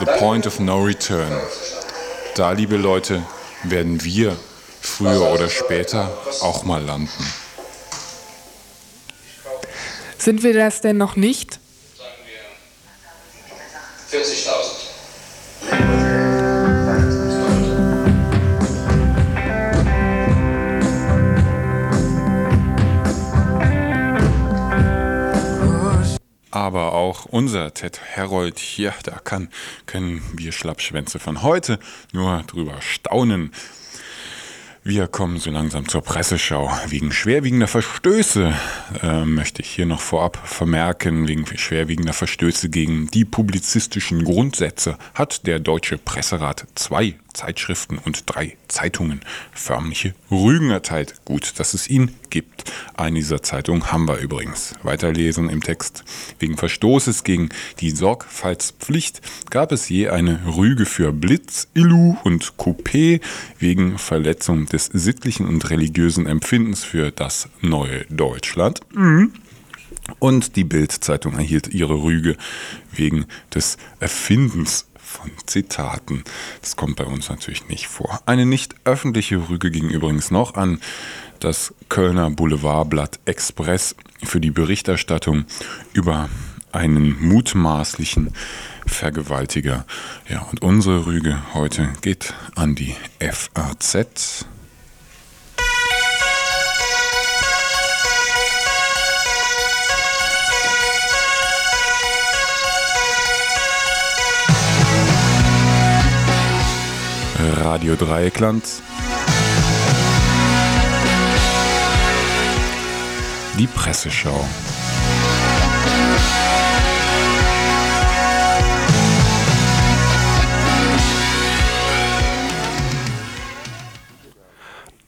The 0.00 0.06
point 0.18 0.48
of 0.48 0.58
no 0.58 0.82
return. 0.82 1.40
Da, 2.34 2.50
liebe 2.50 2.78
Leute, 2.78 3.22
werden 3.62 4.02
wir 4.02 4.36
früher 4.80 5.30
oder 5.32 5.48
später 5.48 6.10
auch 6.40 6.64
mal 6.64 6.82
landen. 6.82 7.24
Sind 10.24 10.42
wir 10.42 10.54
das 10.54 10.80
denn 10.80 10.96
noch 10.96 11.16
nicht? 11.16 11.60
40.000. 14.10 14.54
Aber 26.50 26.94
auch 26.94 27.26
unser 27.26 27.74
Ted 27.74 28.00
Herold 28.00 28.58
hier, 28.58 28.94
da 29.02 29.18
kann, 29.18 29.50
können 29.84 30.22
wir 30.32 30.52
Schlappschwänze 30.52 31.18
von 31.18 31.42
heute 31.42 31.78
nur 32.12 32.42
drüber 32.44 32.80
staunen. 32.80 33.52
Wir 34.86 35.08
kommen 35.08 35.38
so 35.38 35.50
langsam 35.50 35.88
zur 35.88 36.02
Presseschau. 36.02 36.70
Wegen 36.88 37.10
schwerwiegender 37.10 37.68
Verstöße 37.68 38.52
äh, 39.02 39.24
möchte 39.24 39.62
ich 39.62 39.70
hier 39.70 39.86
noch 39.86 40.02
vorab 40.02 40.36
vermerken, 40.44 41.26
wegen 41.26 41.46
schwerwiegender 41.46 42.12
Verstöße 42.12 42.68
gegen 42.68 43.06
die 43.06 43.24
publizistischen 43.24 44.24
Grundsätze 44.24 44.98
hat 45.14 45.46
der 45.46 45.58
Deutsche 45.58 45.96
Presserat 45.96 46.66
zwei 46.74 47.14
Zeitschriften 47.34 47.98
und 47.98 48.22
drei 48.26 48.56
Zeitungen 48.68 49.20
förmliche 49.52 50.14
Rügen 50.30 50.70
erteilt. 50.70 51.14
Gut, 51.24 51.58
dass 51.58 51.74
es 51.74 51.88
ihn 51.90 52.12
gibt. 52.30 52.72
Eine 52.96 53.18
dieser 53.18 53.42
Zeitungen 53.42 53.92
haben 53.92 54.08
wir 54.08 54.18
übrigens. 54.18 54.74
Weiterlesen 54.82 55.50
im 55.50 55.62
Text. 55.62 56.04
Wegen 56.38 56.56
Verstoßes 56.56 57.24
gegen 57.24 57.50
die 57.80 57.90
Sorgfaltspflicht 57.90 59.20
gab 59.50 59.72
es 59.72 59.88
je 59.88 60.08
eine 60.08 60.40
Rüge 60.56 60.86
für 60.86 61.12
Blitz, 61.12 61.68
Illu 61.74 62.16
und 62.24 62.54
Coupé 62.56 63.20
wegen 63.58 63.98
Verletzung 63.98 64.66
des 64.66 64.86
sittlichen 64.86 65.46
und 65.46 65.68
religiösen 65.70 66.26
Empfindens 66.26 66.84
für 66.84 67.10
das 67.10 67.48
neue 67.60 68.04
Deutschland. 68.06 68.80
Und 70.18 70.56
die 70.56 70.64
Bild-Zeitung 70.64 71.34
erhielt 71.34 71.68
ihre 71.68 72.02
Rüge 72.02 72.36
wegen 72.92 73.26
des 73.54 73.78
Erfindens 74.00 74.86
von 75.24 75.32
Zitaten. 75.46 76.24
Das 76.60 76.76
kommt 76.76 76.96
bei 76.96 77.04
uns 77.04 77.28
natürlich 77.28 77.68
nicht 77.68 77.88
vor. 77.88 78.20
Eine 78.26 78.46
nicht 78.46 78.74
öffentliche 78.84 79.48
Rüge 79.48 79.70
ging 79.70 79.88
übrigens 79.88 80.30
noch 80.30 80.54
an 80.54 80.80
das 81.40 81.74
Kölner 81.88 82.30
Boulevardblatt 82.30 83.20
Express 83.24 83.96
für 84.22 84.40
die 84.40 84.50
Berichterstattung 84.50 85.44
über 85.92 86.28
einen 86.72 87.16
mutmaßlichen 87.26 88.32
Vergewaltiger. 88.86 89.86
Ja, 90.28 90.42
und 90.42 90.62
unsere 90.62 91.06
Rüge 91.06 91.40
heute 91.54 91.92
geht 92.02 92.34
an 92.54 92.74
die 92.74 92.94
FAZ. 93.20 94.46
Radio 107.56 107.94
Dreieckland. 107.94 108.64
Die 113.56 113.66
Presseschau. 113.66 114.44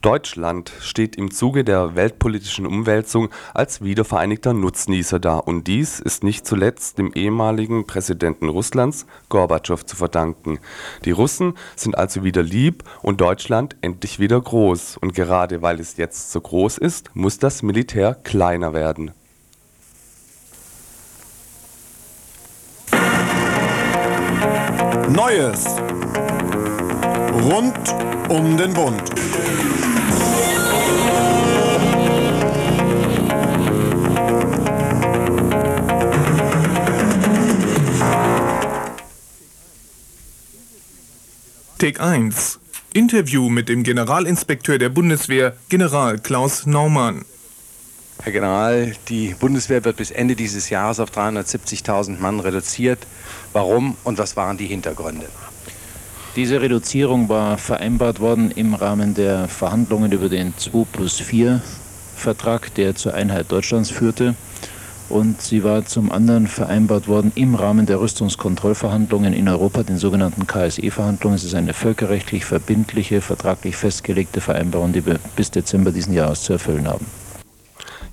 Deutschland 0.01 0.71
steht 0.79 1.15
im 1.15 1.31
Zuge 1.31 1.63
der 1.63 1.95
weltpolitischen 1.95 2.67
Umwälzung 2.67 3.29
als 3.55 3.81
wiedervereinigter 3.81 4.53
Nutznießer 4.53 5.19
da 5.19 5.37
und 5.37 5.65
dies 5.65 5.99
ist 5.99 6.23
nicht 6.23 6.45
zuletzt 6.45 6.99
dem 6.99 7.11
ehemaligen 7.13 7.87
Präsidenten 7.87 8.47
Russlands, 8.47 9.07
Gorbatschow, 9.29 9.83
zu 9.83 9.95
verdanken. 9.95 10.59
Die 11.03 11.11
Russen 11.11 11.55
sind 11.75 11.97
also 11.97 12.23
wieder 12.23 12.43
lieb 12.43 12.83
und 13.01 13.21
Deutschland 13.21 13.75
endlich 13.81 14.19
wieder 14.19 14.39
groß 14.39 14.97
und 14.97 15.15
gerade 15.15 15.63
weil 15.63 15.79
es 15.79 15.97
jetzt 15.97 16.31
so 16.31 16.41
groß 16.41 16.77
ist, 16.77 17.09
muss 17.15 17.39
das 17.39 17.63
Militär 17.63 18.13
kleiner 18.13 18.73
werden. 18.73 19.11
Neues 25.09 25.65
rund 27.33 27.95
um 28.29 28.57
den 28.57 28.73
Bund. 28.73 29.03
Take 41.77 42.01
1. 42.01 42.59
Interview 42.93 43.49
mit 43.49 43.69
dem 43.69 43.83
Generalinspekteur 43.83 44.79
der 44.79 44.89
Bundeswehr, 44.89 45.55
General 45.69 46.17
Klaus 46.17 46.65
Naumann. 46.65 47.23
Herr 48.23 48.31
General, 48.31 48.95
die 49.09 49.35
Bundeswehr 49.39 49.85
wird 49.85 49.97
bis 49.97 50.09
Ende 50.09 50.35
dieses 50.35 50.71
Jahres 50.71 50.99
auf 50.99 51.11
370.000 51.11 52.19
Mann 52.19 52.39
reduziert. 52.39 53.05
Warum 53.53 53.95
und 54.03 54.17
was 54.17 54.35
waren 54.35 54.57
die 54.57 54.65
Hintergründe? 54.65 55.27
Diese 56.35 56.61
Reduzierung 56.61 57.29
war 57.29 57.59
vereinbart 57.59 58.21
worden 58.21 58.49
im 58.49 58.73
Rahmen 58.73 59.13
der 59.13 59.47
Verhandlungen 59.47 60.11
über 60.11 60.29
den 60.29 60.57
2 60.57 60.83
plus 60.91 61.19
4 61.19 61.61
Vertrag, 62.15 62.73
der 62.73 62.95
zur 62.95 63.13
Einheit 63.13 63.51
Deutschlands 63.51 63.91
führte. 63.91 64.33
Und 65.09 65.41
sie 65.41 65.63
war 65.63 65.85
zum 65.85 66.11
anderen 66.11 66.47
vereinbart 66.47 67.07
worden 67.07 67.31
im 67.35 67.55
Rahmen 67.55 67.85
der 67.85 68.01
Rüstungskontrollverhandlungen 68.01 69.33
in 69.33 69.47
Europa, 69.47 69.83
den 69.83 69.97
sogenannten 69.97 70.47
KSE-Verhandlungen. 70.47 71.35
Es 71.35 71.45
ist 71.45 71.55
eine 71.55 71.73
völkerrechtlich 71.73 72.43
verbindliche, 72.43 73.21
vertraglich 73.21 73.77
festgelegte 73.77 74.41
Vereinbarung, 74.41 74.91
die 74.91 75.05
wir 75.05 75.19
bis 75.35 75.49
Dezember 75.49 75.91
diesen 75.91 76.13
Jahres 76.13 76.41
zu 76.41 76.53
erfüllen 76.53 76.87
haben. 76.87 77.05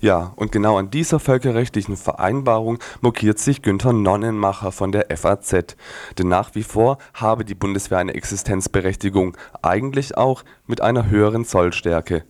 Ja, 0.00 0.32
und 0.36 0.52
genau 0.52 0.78
an 0.78 0.90
dieser 0.90 1.18
völkerrechtlichen 1.18 1.96
Vereinbarung 1.96 2.78
mokiert 3.00 3.38
sich 3.38 3.62
Günther 3.62 3.92
Nonnenmacher 3.92 4.72
von 4.72 4.92
der 4.92 5.06
FAZ. 5.16 5.76
Denn 6.18 6.28
nach 6.28 6.54
wie 6.54 6.62
vor 6.62 6.98
habe 7.14 7.44
die 7.44 7.54
Bundeswehr 7.54 7.98
eine 7.98 8.14
Existenzberechtigung, 8.14 9.36
eigentlich 9.62 10.16
auch 10.16 10.44
mit 10.66 10.80
einer 10.80 11.08
höheren 11.08 11.44
Zollstärke. 11.44 12.24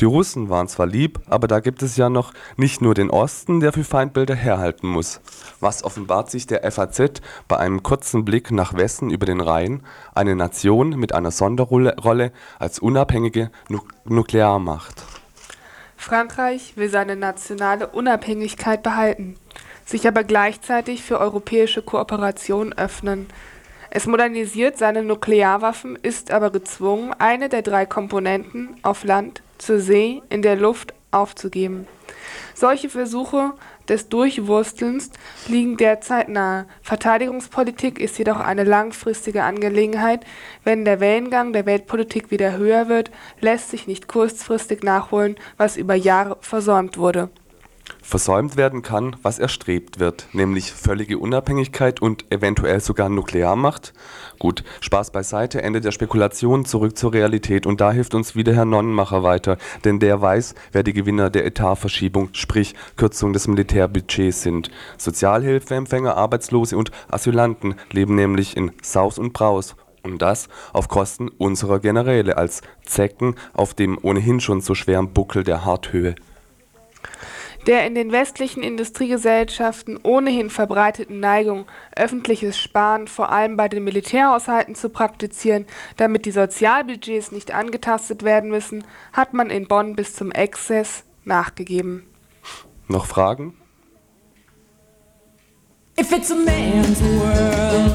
Die 0.00 0.04
Russen 0.04 0.48
waren 0.48 0.68
zwar 0.68 0.86
lieb, 0.86 1.20
aber 1.26 1.48
da 1.48 1.60
gibt 1.60 1.82
es 1.82 1.96
ja 1.96 2.08
noch 2.08 2.32
nicht 2.56 2.80
nur 2.80 2.94
den 2.94 3.10
Osten, 3.10 3.60
der 3.60 3.72
für 3.72 3.84
Feindbilder 3.84 4.34
herhalten 4.34 4.88
muss. 4.88 5.20
Was 5.60 5.84
offenbart 5.84 6.30
sich 6.30 6.46
der 6.46 6.70
FAZ 6.70 7.20
bei 7.46 7.56
einem 7.56 7.82
kurzen 7.82 8.24
Blick 8.24 8.50
nach 8.50 8.74
Westen 8.74 9.10
über 9.10 9.26
den 9.26 9.40
Rhein? 9.40 9.82
Eine 10.14 10.36
Nation 10.36 10.90
mit 10.90 11.14
einer 11.14 11.30
Sonderrolle 11.30 12.32
als 12.58 12.78
unabhängige 12.78 13.50
Nu 13.68 13.80
Nuklearmacht. 14.04 15.04
Frankreich 16.08 16.72
will 16.76 16.88
seine 16.88 17.16
nationale 17.16 17.86
Unabhängigkeit 17.88 18.82
behalten, 18.82 19.34
sich 19.84 20.08
aber 20.08 20.24
gleichzeitig 20.24 21.02
für 21.02 21.20
europäische 21.20 21.82
Kooperation 21.82 22.72
öffnen. 22.72 23.26
Es 23.90 24.06
modernisiert 24.06 24.78
seine 24.78 25.02
Nuklearwaffen, 25.02 25.96
ist 25.96 26.30
aber 26.30 26.48
gezwungen, 26.50 27.14
eine 27.18 27.50
der 27.50 27.60
drei 27.60 27.84
Komponenten 27.84 28.70
auf 28.82 29.04
Land, 29.04 29.42
zur 29.58 29.80
See, 29.80 30.22
in 30.30 30.40
der 30.40 30.56
Luft 30.56 30.94
aufzugeben. 31.10 31.86
Solche 32.54 32.88
Versuche 32.88 33.52
des 33.88 34.08
Durchwurstelns 34.08 35.10
liegen 35.46 35.76
derzeit 35.76 36.28
nahe. 36.28 36.66
Verteidigungspolitik 36.82 37.98
ist 37.98 38.18
jedoch 38.18 38.40
eine 38.40 38.64
langfristige 38.64 39.44
Angelegenheit. 39.44 40.24
Wenn 40.64 40.84
der 40.84 41.00
Wellengang 41.00 41.52
der 41.52 41.66
Weltpolitik 41.66 42.30
wieder 42.30 42.56
höher 42.56 42.88
wird, 42.88 43.10
lässt 43.40 43.70
sich 43.70 43.86
nicht 43.86 44.08
kurzfristig 44.08 44.82
nachholen, 44.82 45.36
was 45.56 45.76
über 45.76 45.94
Jahre 45.94 46.36
versäumt 46.40 46.98
wurde. 46.98 47.30
Versäumt 48.08 48.56
werden 48.56 48.80
kann, 48.80 49.16
was 49.22 49.38
erstrebt 49.38 50.00
wird, 50.00 50.28
nämlich 50.32 50.72
völlige 50.72 51.18
Unabhängigkeit 51.18 52.00
und 52.00 52.24
eventuell 52.32 52.80
sogar 52.80 53.10
Nuklearmacht. 53.10 53.92
Gut, 54.38 54.64
Spaß 54.80 55.10
beiseite, 55.10 55.60
Ende 55.60 55.82
der 55.82 55.92
Spekulation, 55.92 56.64
zurück 56.64 56.96
zur 56.96 57.12
Realität. 57.12 57.66
Und 57.66 57.82
da 57.82 57.92
hilft 57.92 58.14
uns 58.14 58.34
wieder 58.34 58.54
Herr 58.54 58.64
Nonnenmacher 58.64 59.22
weiter, 59.22 59.58
denn 59.84 60.00
der 60.00 60.22
weiß, 60.22 60.54
wer 60.72 60.82
die 60.82 60.94
Gewinner 60.94 61.28
der 61.28 61.44
Etatverschiebung, 61.44 62.30
sprich 62.32 62.74
Kürzung 62.96 63.34
des 63.34 63.46
Militärbudgets 63.46 64.40
sind. 64.40 64.70
Sozialhilfeempfänger, 64.96 66.16
Arbeitslose 66.16 66.78
und 66.78 66.90
Asylanten 67.10 67.74
leben 67.92 68.14
nämlich 68.14 68.56
in 68.56 68.72
Saus 68.80 69.18
und 69.18 69.34
Braus 69.34 69.76
und 70.02 70.22
das 70.22 70.48
auf 70.72 70.88
Kosten 70.88 71.28
unserer 71.28 71.78
Generäle 71.78 72.38
als 72.38 72.62
Zecken 72.84 73.34
auf 73.52 73.74
dem 73.74 73.98
ohnehin 74.00 74.40
schon 74.40 74.62
so 74.62 74.74
schweren 74.74 75.12
Buckel 75.12 75.44
der 75.44 75.66
Harthöhe. 75.66 76.14
Der 77.66 77.86
in 77.86 77.94
den 77.94 78.12
westlichen 78.12 78.62
Industriegesellschaften 78.62 79.98
ohnehin 80.02 80.48
verbreiteten 80.48 81.20
Neigung, 81.20 81.66
öffentliches 81.94 82.58
Sparen 82.58 83.08
vor 83.08 83.30
allem 83.30 83.56
bei 83.56 83.68
den 83.68 83.84
Militärhaushalten 83.84 84.74
zu 84.74 84.88
praktizieren, 84.88 85.66
damit 85.96 86.24
die 86.24 86.30
Sozialbudgets 86.30 87.32
nicht 87.32 87.52
angetastet 87.52 88.22
werden 88.22 88.50
müssen, 88.50 88.84
hat 89.12 89.34
man 89.34 89.50
in 89.50 89.68
Bonn 89.68 89.96
bis 89.96 90.14
zum 90.14 90.32
Exzess 90.32 91.04
nachgegeben. 91.24 92.04
Noch 92.86 93.06
Fragen? 93.06 93.54
If 96.00 96.12
it's 96.12 96.30
a 96.30 96.36
man's 96.36 97.02
world, 97.02 97.92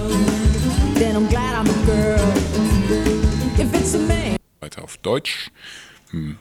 then 0.96 1.16
I'm 1.16 1.28
glad 1.30 1.56
I'm 1.56 1.70
a 1.70 1.86
girl. 1.86 2.34
If 3.58 3.74
it's 3.74 3.96
a 3.96 3.98
man. 3.98 4.36
Weiter 4.60 4.84
auf 4.84 4.98
Deutsch. 4.98 5.50
Hm. 6.12 6.38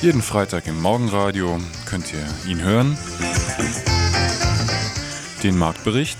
Jeden 0.00 0.22
Freitag 0.22 0.66
im 0.68 0.80
Morgenradio 0.80 1.60
könnt 1.84 2.12
ihr 2.14 2.24
ihn 2.50 2.62
hören. 2.62 2.96
Den 5.42 5.58
Marktbericht. 5.58 6.16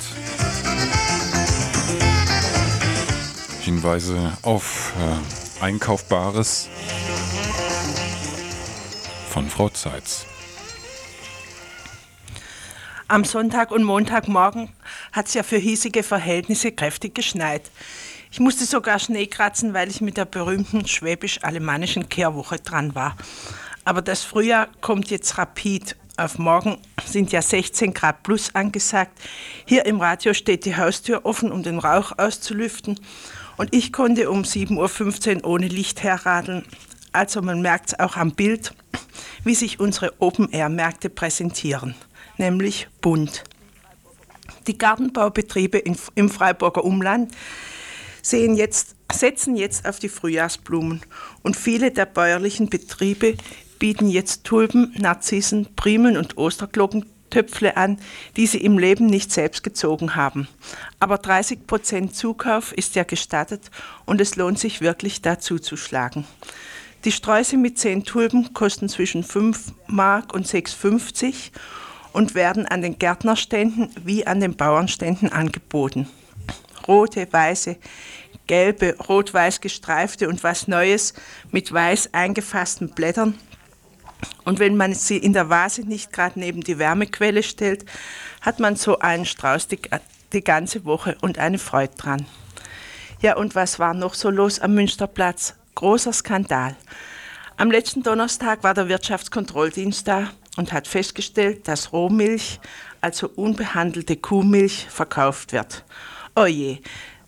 Hinweise 3.63 4.33
auf 4.43 4.93
äh, 4.99 5.65
Einkaufbares 5.65 6.69
von 9.31 9.49
Frau 9.49 9.69
Zeitz. 9.71 10.27
Am 13.11 13.25
Sonntag 13.25 13.71
und 13.71 13.85
Montagmorgen 13.85 14.69
hat 15.13 15.29
es 15.29 15.35
ja 15.35 15.43
für 15.43 15.57
hiesige 15.57 16.03
Verhältnisse 16.03 16.73
kräftig 16.73 17.15
geschneit. 17.15 17.71
Ich 18.31 18.39
musste 18.39 18.67
sogar 18.67 18.99
Schnee 18.99 19.27
kratzen, 19.27 19.73
weil 19.73 19.89
ich 19.89 20.03
mit 20.03 20.19
der 20.19 20.27
berühmten 20.27 20.87
schwäbisch-alemannischen 20.87 22.11
Kehrwoche 22.11 22.59
dran 22.59 22.95
war. 22.95 23.17
Aber 23.87 24.03
das 24.03 24.25
Frühjahr 24.25 24.69
kommt 24.83 25.09
jetzt 25.09 25.39
rapid. 25.39 25.97
Auf 26.19 26.39
morgen 26.39 26.77
sind 27.03 27.33
ja 27.33 27.41
16 27.41 27.95
Grad 27.95 28.25
plus 28.25 28.55
angesagt. 28.55 29.19
Hier 29.65 29.87
im 29.87 30.03
Radio 30.03 30.35
steht 30.35 30.67
die 30.67 30.77
Haustür 30.77 31.25
offen, 31.25 31.51
um 31.51 31.63
den 31.63 31.79
Rauch 31.79 32.13
auszulüften. 32.19 33.01
Und 33.57 33.75
ich 33.75 33.91
konnte 33.91 34.31
um 34.31 34.43
7.15 34.43 35.37
Uhr 35.37 35.49
ohne 35.49 35.69
Licht 35.69 36.03
herradeln. 36.03 36.67
Also 37.13 37.41
man 37.41 37.63
merkt 37.63 37.89
es 37.89 37.99
auch 37.99 38.17
am 38.17 38.33
Bild, 38.33 38.75
wie 39.45 39.55
sich 39.55 39.81
unsere 39.81 40.13
Open-Air-Märkte 40.21 41.09
präsentieren, 41.09 41.95
nämlich 42.39 42.89
bunt. 43.01 43.45
Die 44.67 44.79
Gartenbaubetriebe 44.79 45.79
im 46.15 46.29
Freiburger 46.29 46.85
Umland 46.85 47.33
sehen 48.23 48.57
jetzt, 48.57 48.97
setzen 49.13 49.57
jetzt 49.57 49.89
auf 49.89 49.99
die 49.99 50.09
Frühjahrsblumen 50.09 51.01
und 51.43 51.57
viele 51.57 51.91
der 51.91 52.07
bäuerlichen 52.07 52.69
Betriebe 52.69 53.37
bieten 53.79 54.09
jetzt 54.09 54.45
Tulpen, 54.45 54.95
Narzissen, 54.99 55.69
Primeln 55.77 56.17
und 56.17 56.37
Osterglockentöpfle 56.37 57.77
an, 57.77 57.99
die 58.37 58.47
sie 58.47 58.59
im 58.59 58.79
Leben 58.79 59.07
nicht 59.07 59.33
selbst 59.33 59.63
gezogen 59.63 60.15
haben. 60.17 60.49
Aber 61.01 61.19
30 61.19 61.67
Prozent 61.67 62.15
Zukauf 62.15 62.73
ist 62.73 62.95
ja 62.97 63.05
gestattet 63.05 63.71
und 64.05 64.21
es 64.21 64.37
lohnt 64.37 64.59
sich 64.59 64.81
wirklich 64.81 65.23
da 65.23 65.39
zuzuschlagen. 65.39 66.25
Die 67.05 67.13
Sträuße 67.13 67.57
mit 67.57 67.79
10 67.79 68.05
Tulpen 68.05 68.53
kosten 68.53 68.89
zwischen 68.89 69.23
5 69.23 69.73
Mark 69.87 70.35
und 70.35 70.47
6,50 70.47 71.53
und 72.19 72.35
werden 72.35 72.67
an 72.67 72.83
den 72.83 72.99
Gärtnerständen 72.99 73.91
wie 74.03 74.27
an 74.27 74.41
den 74.41 74.57
Bauernständen 74.57 75.31
angeboten. 75.31 76.09
Rote, 76.89 77.29
weiße, 77.31 77.77
gelbe, 78.49 78.97
rot-weiß 79.09 79.61
gestreifte 79.61 80.29
und 80.29 80.43
was 80.43 80.67
Neues 80.67 81.15
mit 81.53 81.73
weiß 81.73 82.13
eingefassten 82.15 82.89
Blättern. 82.89 83.39
Und 84.45 84.59
wenn 84.59 84.77
man 84.77 84.95
sie 84.95 85.17
in 85.17 85.33
der 85.33 85.49
Vase 85.49 85.83
nicht 85.83 86.13
gerade 86.13 86.41
neben 86.41 86.63
die 86.63 86.81
Wärmequelle 86.81 87.45
stellt, 87.45 87.85
hat 88.41 88.59
man 88.59 88.75
so 88.75 88.99
einen 88.99 89.25
Strauß 89.25 89.69
die, 89.69 89.79
die 90.33 90.43
ganze 90.43 90.85
Woche 90.85 91.17
und 91.21 91.39
eine 91.39 91.59
Freude 91.59 91.95
dran. 91.97 92.27
Ja, 93.21 93.37
und 93.37 93.55
was 93.55 93.79
war 93.79 93.95
noch 93.95 94.15
so 94.15 94.29
los 94.29 94.59
am 94.59 94.75
Münsterplatz? 94.75 95.55
Großer 95.77 96.13
Skandal. 96.13 96.75
Am 97.57 97.71
letzten 97.71 98.03
Donnerstag 98.03 98.65
war 98.65 98.75
der 98.75 98.89
Wirtschaftskontrolldienst 98.89 100.09
da 100.09 100.31
und 100.59 100.73
hat 100.73 100.89
festgestellt, 100.89 101.69
dass 101.69 101.93
Rohmilch, 101.93 102.61
also 103.01 103.31
unbehandelte 103.37 104.17
Kuhmilch, 104.17 104.87
verkauft 104.91 105.53
wird. 105.53 105.85
Oje, 106.35 106.81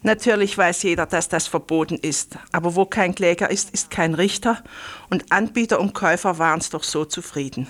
natürlich 0.03 0.59
weiß 0.59 0.83
jeder, 0.83 1.07
dass 1.07 1.29
das 1.29 1.47
verboten 1.47 1.95
ist, 1.95 2.37
aber 2.51 2.75
wo 2.75 2.87
kein 2.87 3.15
Kläger 3.15 3.49
ist, 3.49 3.71
ist 3.71 3.91
kein 3.91 4.15
Richter 4.15 4.63
und 5.11 5.31
Anbieter 5.33 5.81
und 5.81 5.95
Käufer 5.95 6.39
waren 6.39 6.59
es 6.59 6.71
doch 6.71 6.83
so 6.83 7.05
zufrieden. 7.05 7.69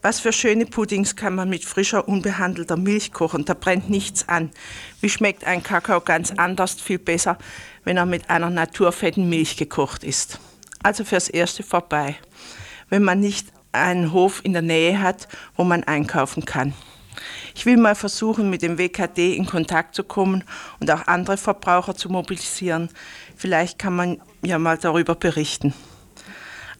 Was 0.00 0.20
für 0.20 0.32
schöne 0.32 0.64
Puddings 0.64 1.14
kann 1.14 1.34
man 1.34 1.50
mit 1.50 1.64
frischer, 1.64 2.08
unbehandelter 2.08 2.76
Milch 2.76 3.12
kochen? 3.12 3.44
Da 3.44 3.54
brennt 3.54 3.90
nichts 3.90 4.28
an. 4.28 4.50
Wie 5.00 5.10
schmeckt 5.10 5.44
ein 5.44 5.62
Kakao 5.62 6.00
ganz 6.00 6.32
anders, 6.32 6.74
viel 6.74 6.98
besser, 6.98 7.38
wenn 7.84 7.96
er 7.96 8.06
mit 8.06 8.30
einer 8.30 8.50
naturfetten 8.50 9.28
Milch 9.28 9.56
gekocht 9.56 10.04
ist. 10.04 10.38
Also 10.82 11.04
fürs 11.04 11.28
Erste 11.28 11.62
vorbei, 11.62 12.16
wenn 12.88 13.02
man 13.02 13.20
nicht 13.20 13.48
einen 13.76 14.12
Hof 14.12 14.40
in 14.44 14.52
der 14.52 14.62
Nähe 14.62 15.00
hat, 15.00 15.28
wo 15.56 15.64
man 15.64 15.84
einkaufen 15.84 16.44
kann. 16.44 16.72
Ich 17.54 17.64
will 17.64 17.76
mal 17.76 17.94
versuchen, 17.94 18.50
mit 18.50 18.62
dem 18.62 18.78
WKD 18.78 19.34
in 19.34 19.46
Kontakt 19.46 19.94
zu 19.94 20.04
kommen 20.04 20.44
und 20.80 20.90
auch 20.90 21.06
andere 21.06 21.36
Verbraucher 21.36 21.94
zu 21.94 22.10
mobilisieren. 22.10 22.90
Vielleicht 23.36 23.78
kann 23.78 23.96
man 23.96 24.20
ja 24.42 24.58
mal 24.58 24.76
darüber 24.76 25.14
berichten. 25.14 25.72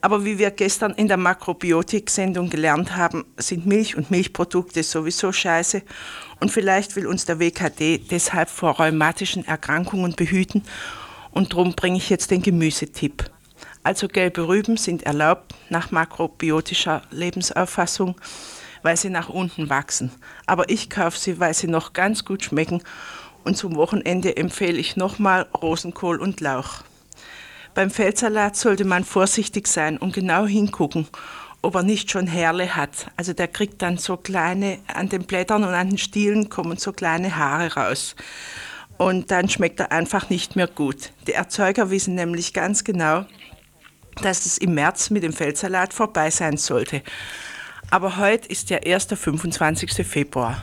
Aber 0.03 0.25
wie 0.25 0.39
wir 0.39 0.51
gestern 0.51 0.93
in 0.93 1.09
der 1.09 1.17
Makrobiotik-Sendung 1.17 2.51
gelernt 2.51 2.95
haben, 2.95 3.25
sind 3.39 3.67
Milch 3.67 3.97
und 3.97 4.11
Milchprodukte 4.11 4.83
sowieso 4.83 5.33
scheiße. 5.33 5.83
Und 6.41 6.53
vielleicht 6.53 6.95
will 6.97 7.07
uns 7.07 7.25
der 7.25 7.41
WKD 7.41 7.99
deshalb 8.11 8.51
vor 8.51 8.77
rheumatischen 8.77 9.47
Erkrankungen 9.47 10.15
behüten. 10.15 10.63
Und 11.31 11.53
darum 11.53 11.75
bringe 11.75 11.97
ich 11.97 12.11
jetzt 12.11 12.31
den 12.31 12.43
Gemüsetipp. 12.43 13.31
Also 13.87 14.09
gelbe 14.09 14.49
Rüben 14.49 14.77
sind 14.77 15.05
erlaubt 15.05 15.55
nach 15.69 15.93
makrobiotischer 15.93 17.03
Lebensauffassung, 17.13 18.17
weil 18.83 18.97
sie 18.97 19.11
nach 19.11 19.29
unten 19.29 19.71
wachsen. 19.71 20.11
Aber 20.45 20.69
ich 20.71 20.91
kaufe 20.91 21.17
sie, 21.17 21.39
weil 21.39 21.55
sie 21.55 21.69
noch 21.69 21.93
ganz 21.93 22.25
gut 22.25 22.43
schmecken. 22.43 22.83
Und 23.45 23.57
zum 23.57 23.77
Wochenende 23.77 24.37
empfehle 24.37 24.77
ich 24.77 24.97
nochmal 24.97 25.47
Rosenkohl 25.63 26.21
und 26.21 26.41
Lauch. 26.41 26.83
Beim 27.75 27.93
Feldsalat 27.93 28.57
sollte 28.57 28.85
man 28.85 29.05
vorsichtig 29.05 29.69
sein 29.69 29.99
und 29.99 30.15
genau 30.15 30.47
hingucken, 30.47 31.07
ob 31.63 31.77
er 31.77 31.85
nicht 31.85 32.11
schon 32.11 32.27
Härle 32.27 32.75
hat. 32.75 33.07
Also 33.17 33.35
der 33.35 33.47
kriegt 33.47 33.83
dann 33.83 33.99
so 33.99 34.17
kleine, 34.17 34.81
an 34.93 35.11
den 35.11 35.27
Blättern 35.27 35.63
und 35.63 35.75
an 35.75 35.91
den 35.91 35.99
Stielen 35.99 36.49
kommen 36.49 36.77
so 36.77 36.93
kleine 36.93 37.37
Haare 37.37 37.73
raus. 37.75 38.17
Und 38.99 39.31
dann 39.31 39.49
schmeckt 39.49 39.79
er 39.79 39.93
einfach 39.93 40.29
nicht 40.29 40.57
mehr 40.57 40.67
gut. 40.67 41.13
Die 41.29 41.35
Erzeuger 41.35 41.91
wissen 41.91 42.17
nämlich 42.17 42.53
ganz 42.53 42.83
genau, 42.83 43.27
dass 44.23 44.47
es 44.47 44.59
im 44.59 44.75
März 44.75 45.11
mit 45.11 45.23
dem 45.23 45.33
Feldsalat 45.33 45.93
vorbei 45.93 46.31
sein 46.31 46.57
sollte. 46.57 47.03
Aber 47.91 48.17
heute 48.17 48.49
ist 48.49 48.71
der 48.71 48.87
25. 49.17 50.07
Februar. 50.07 50.63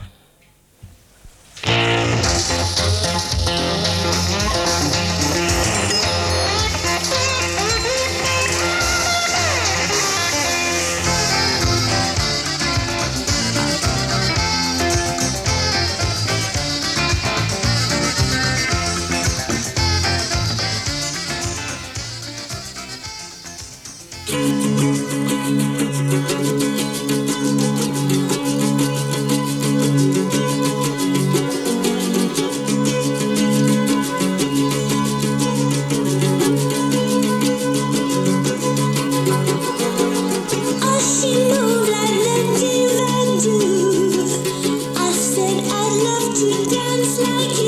dance 46.50 47.18
like 47.20 47.58
you. 47.58 47.63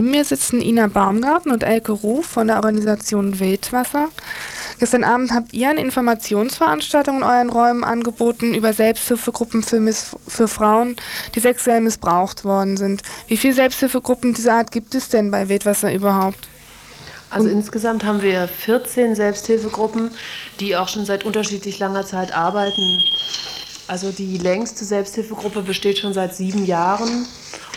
Neben 0.00 0.12
mir 0.12 0.24
sitzen 0.24 0.62
Ina 0.62 0.86
Baumgarten 0.86 1.52
und 1.52 1.62
Elke 1.62 1.92
Ruf 1.92 2.24
von 2.24 2.46
der 2.46 2.56
Organisation 2.56 3.38
Wildwasser. 3.38 4.08
Gestern 4.78 5.04
Abend 5.04 5.30
habt 5.30 5.52
ihr 5.52 5.68
eine 5.68 5.82
Informationsveranstaltung 5.82 7.18
in 7.18 7.22
euren 7.22 7.50
Räumen 7.50 7.84
angeboten 7.84 8.54
über 8.54 8.72
Selbsthilfegruppen 8.72 9.62
für, 9.62 9.78
Miss 9.78 10.16
für 10.26 10.48
Frauen, 10.48 10.96
die 11.34 11.40
sexuell 11.40 11.82
missbraucht 11.82 12.46
worden 12.46 12.78
sind. 12.78 13.02
Wie 13.28 13.36
viele 13.36 13.52
Selbsthilfegruppen 13.52 14.32
dieser 14.32 14.54
Art 14.54 14.72
gibt 14.72 14.94
es 14.94 15.10
denn 15.10 15.30
bei 15.30 15.50
Wildwasser 15.50 15.92
überhaupt? 15.92 16.48
Also 17.28 17.50
insgesamt 17.50 18.02
haben 18.02 18.22
wir 18.22 18.48
14 18.48 19.14
Selbsthilfegruppen, 19.14 20.12
die 20.60 20.76
auch 20.76 20.88
schon 20.88 21.04
seit 21.04 21.24
unterschiedlich 21.24 21.78
langer 21.78 22.06
Zeit 22.06 22.34
arbeiten. 22.34 23.02
Also 23.90 24.12
die 24.12 24.38
längste 24.38 24.84
Selbsthilfegruppe 24.84 25.62
besteht 25.62 25.98
schon 25.98 26.12
seit 26.12 26.32
sieben 26.32 26.64
Jahren 26.64 27.26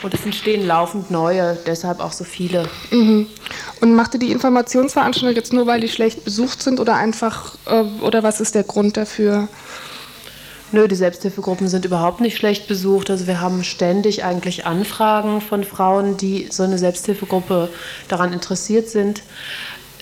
und 0.04 0.14
es 0.14 0.24
entstehen 0.24 0.68
laufend 0.68 1.10
neue, 1.10 1.58
deshalb 1.66 2.02
auch 2.02 2.12
so 2.12 2.24
viele. 2.24 2.70
Mhm. 2.92 3.26
Und 3.82 3.96
macht 3.96 4.14
ihr 4.14 4.20
die 4.20 4.32
Informationsveranstaltung 4.32 5.36
jetzt 5.36 5.54
nur, 5.54 5.66
weil 5.66 5.82
die 5.82 5.90
schlecht 5.90 6.24
besucht 6.24 6.62
sind 6.62 6.80
oder 6.80 6.98
einfach, 6.98 7.56
äh, 7.66 7.86
oder 8.02 8.22
was 8.22 8.42
ist 8.42 8.54
der 8.54 8.62
Grund 8.62 8.96
dafür? 8.96 9.48
Nö, 10.72 10.88
die 10.88 10.94
Selbsthilfegruppen 10.94 11.68
sind 11.68 11.84
überhaupt 11.84 12.22
nicht 12.22 12.38
schlecht 12.38 12.68
besucht. 12.68 13.10
Also 13.10 13.26
wir 13.26 13.42
haben 13.42 13.64
ständig 13.64 14.24
eigentlich 14.24 14.68
Anfragen 14.68 15.42
von 15.42 15.64
Frauen, 15.64 16.18
die 16.18 16.48
so 16.52 16.62
eine 16.62 16.78
Selbsthilfegruppe 16.78 17.70
daran 18.08 18.34
interessiert 18.34 18.88
sind 18.88 19.24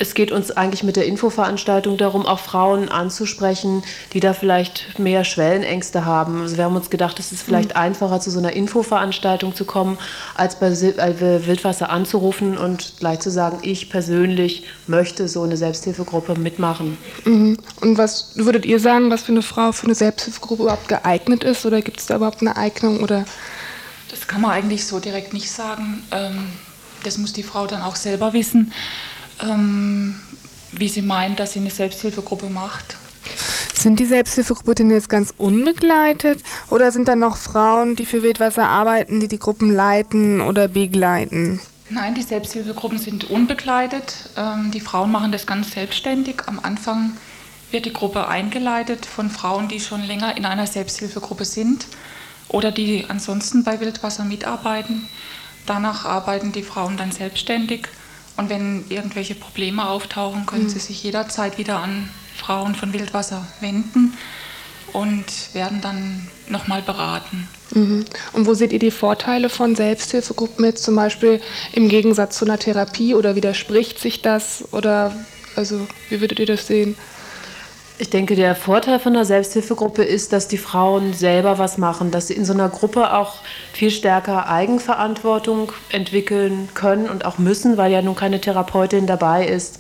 es 0.01 0.15
geht 0.15 0.31
uns 0.31 0.49
eigentlich 0.49 0.81
mit 0.81 0.95
der 0.95 1.05
Infoveranstaltung 1.05 1.95
darum, 1.95 2.25
auch 2.25 2.39
Frauen 2.39 2.89
anzusprechen, 2.89 3.83
die 4.13 4.19
da 4.19 4.33
vielleicht 4.33 4.97
mehr 4.97 5.23
Schwellenängste 5.23 6.05
haben. 6.05 6.41
Also 6.41 6.57
wir 6.57 6.63
haben 6.63 6.75
uns 6.75 6.89
gedacht, 6.89 7.19
es 7.19 7.31
ist 7.31 7.43
vielleicht 7.43 7.69
mhm. 7.69 7.81
einfacher, 7.81 8.19
zu 8.19 8.31
so 8.31 8.39
einer 8.39 8.53
Infoveranstaltung 8.53 9.53
zu 9.53 9.63
kommen, 9.63 9.99
als 10.33 10.59
bei 10.59 10.71
Wildwasser 10.71 11.91
anzurufen 11.91 12.57
und 12.57 12.95
gleich 12.99 13.19
zu 13.19 13.29
sagen, 13.29 13.59
ich 13.61 13.91
persönlich 13.91 14.63
möchte 14.87 15.27
so 15.27 15.43
eine 15.43 15.55
Selbsthilfegruppe 15.55 16.33
mitmachen. 16.33 16.97
Mhm. 17.23 17.59
Und 17.81 17.97
was 17.99 18.31
würdet 18.35 18.65
ihr 18.65 18.79
sagen, 18.79 19.11
was 19.11 19.21
für 19.21 19.33
eine 19.33 19.43
Frau 19.43 19.71
für 19.71 19.85
eine 19.85 19.95
Selbsthilfegruppe 19.95 20.63
überhaupt 20.63 20.87
geeignet 20.87 21.43
ist? 21.43 21.63
Oder 21.63 21.83
gibt 21.83 21.99
es 21.99 22.07
da 22.07 22.15
überhaupt 22.15 22.41
eine 22.41 22.57
Eignung? 22.57 23.01
Oder? 23.01 23.25
Das 24.09 24.27
kann 24.27 24.41
man 24.41 24.49
eigentlich 24.49 24.87
so 24.87 24.99
direkt 24.99 25.31
nicht 25.31 25.51
sagen. 25.51 26.01
Ähm, 26.09 26.47
das 27.03 27.19
muss 27.19 27.33
die 27.33 27.43
Frau 27.43 27.67
dann 27.67 27.83
auch 27.83 27.95
selber 27.95 28.33
wissen 28.33 28.73
ähm, 29.41 30.15
wie 30.71 30.87
sie 30.87 31.01
meint, 31.01 31.39
dass 31.39 31.53
sie 31.53 31.59
eine 31.59 31.69
Selbsthilfegruppe 31.69 32.49
macht. 32.49 32.97
Sind 33.73 33.99
die 33.99 34.05
Selbsthilfegruppen 34.05 34.75
denn 34.75 34.91
jetzt 34.91 35.09
ganz 35.09 35.33
unbegleitet 35.37 36.43
oder 36.69 36.91
sind 36.91 37.07
da 37.07 37.15
noch 37.15 37.37
Frauen, 37.37 37.95
die 37.95 38.05
für 38.05 38.21
Wildwasser 38.21 38.67
arbeiten, 38.67 39.19
die 39.19 39.27
die 39.27 39.39
Gruppen 39.39 39.73
leiten 39.73 40.39
oder 40.41 40.67
begleiten? 40.67 41.59
Nein, 41.89 42.15
die 42.15 42.21
Selbsthilfegruppen 42.21 42.99
sind 42.99 43.29
unbegleitet. 43.29 44.29
Ähm, 44.37 44.71
die 44.71 44.79
Frauen 44.79 45.11
machen 45.11 45.31
das 45.31 45.45
ganz 45.45 45.71
selbstständig. 45.71 46.43
Am 46.45 46.59
Anfang 46.61 47.17
wird 47.71 47.85
die 47.85 47.93
Gruppe 47.93 48.27
eingeleitet 48.27 49.05
von 49.05 49.29
Frauen, 49.29 49.67
die 49.67 49.79
schon 49.79 50.03
länger 50.03 50.37
in 50.37 50.45
einer 50.45 50.67
Selbsthilfegruppe 50.67 51.45
sind 51.45 51.87
oder 52.49 52.71
die 52.71 53.05
ansonsten 53.07 53.63
bei 53.63 53.79
Wildwasser 53.79 54.25
mitarbeiten. 54.25 55.07
Danach 55.65 56.05
arbeiten 56.05 56.51
die 56.51 56.63
Frauen 56.63 56.97
dann 56.97 57.11
selbstständig 57.11 57.87
und 58.37 58.49
wenn 58.49 58.85
irgendwelche 58.89 59.35
Probleme 59.35 59.87
auftauchen, 59.87 60.45
können 60.45 60.63
mhm. 60.63 60.69
Sie 60.69 60.79
sich 60.79 61.03
jederzeit 61.03 61.57
wieder 61.57 61.79
an 61.79 62.09
Frauen 62.35 62.75
von 62.75 62.93
Wildwasser 62.93 63.45
wenden 63.59 64.17
und 64.93 65.25
werden 65.53 65.81
dann 65.81 66.27
nochmal 66.49 66.81
beraten. 66.81 67.47
Mhm. 67.73 68.05
Und 68.33 68.45
wo 68.45 68.53
seht 68.53 68.73
ihr 68.73 68.79
die 68.79 68.91
Vorteile 68.91 69.49
von 69.49 69.75
Selbsthilfegruppen 69.75 70.65
jetzt 70.65 70.83
zum 70.83 70.95
Beispiel 70.95 71.41
im 71.73 71.87
Gegensatz 71.87 72.37
zu 72.37 72.45
einer 72.45 72.59
Therapie 72.59 73.15
oder 73.15 73.35
widerspricht 73.35 73.99
sich 73.99 74.21
das 74.21 74.65
oder 74.71 75.15
also 75.55 75.87
wie 76.09 76.21
würdet 76.21 76.39
ihr 76.39 76.45
das 76.45 76.67
sehen? 76.67 76.95
Ich 78.01 78.09
denke, 78.09 78.35
der 78.35 78.55
Vorteil 78.55 78.97
von 78.97 79.13
der 79.13 79.25
Selbsthilfegruppe 79.25 80.01
ist, 80.01 80.33
dass 80.33 80.47
die 80.47 80.57
Frauen 80.57 81.13
selber 81.13 81.59
was 81.59 81.77
machen, 81.77 82.09
dass 82.09 82.29
sie 82.29 82.33
in 82.33 82.45
so 82.45 82.53
einer 82.53 82.67
Gruppe 82.67 83.13
auch 83.13 83.35
viel 83.73 83.91
stärker 83.91 84.49
Eigenverantwortung 84.49 85.71
entwickeln 85.91 86.67
können 86.73 87.07
und 87.07 87.25
auch 87.25 87.37
müssen, 87.37 87.77
weil 87.77 87.91
ja 87.91 88.01
nun 88.01 88.15
keine 88.15 88.41
Therapeutin 88.41 89.05
dabei 89.05 89.45
ist. 89.45 89.77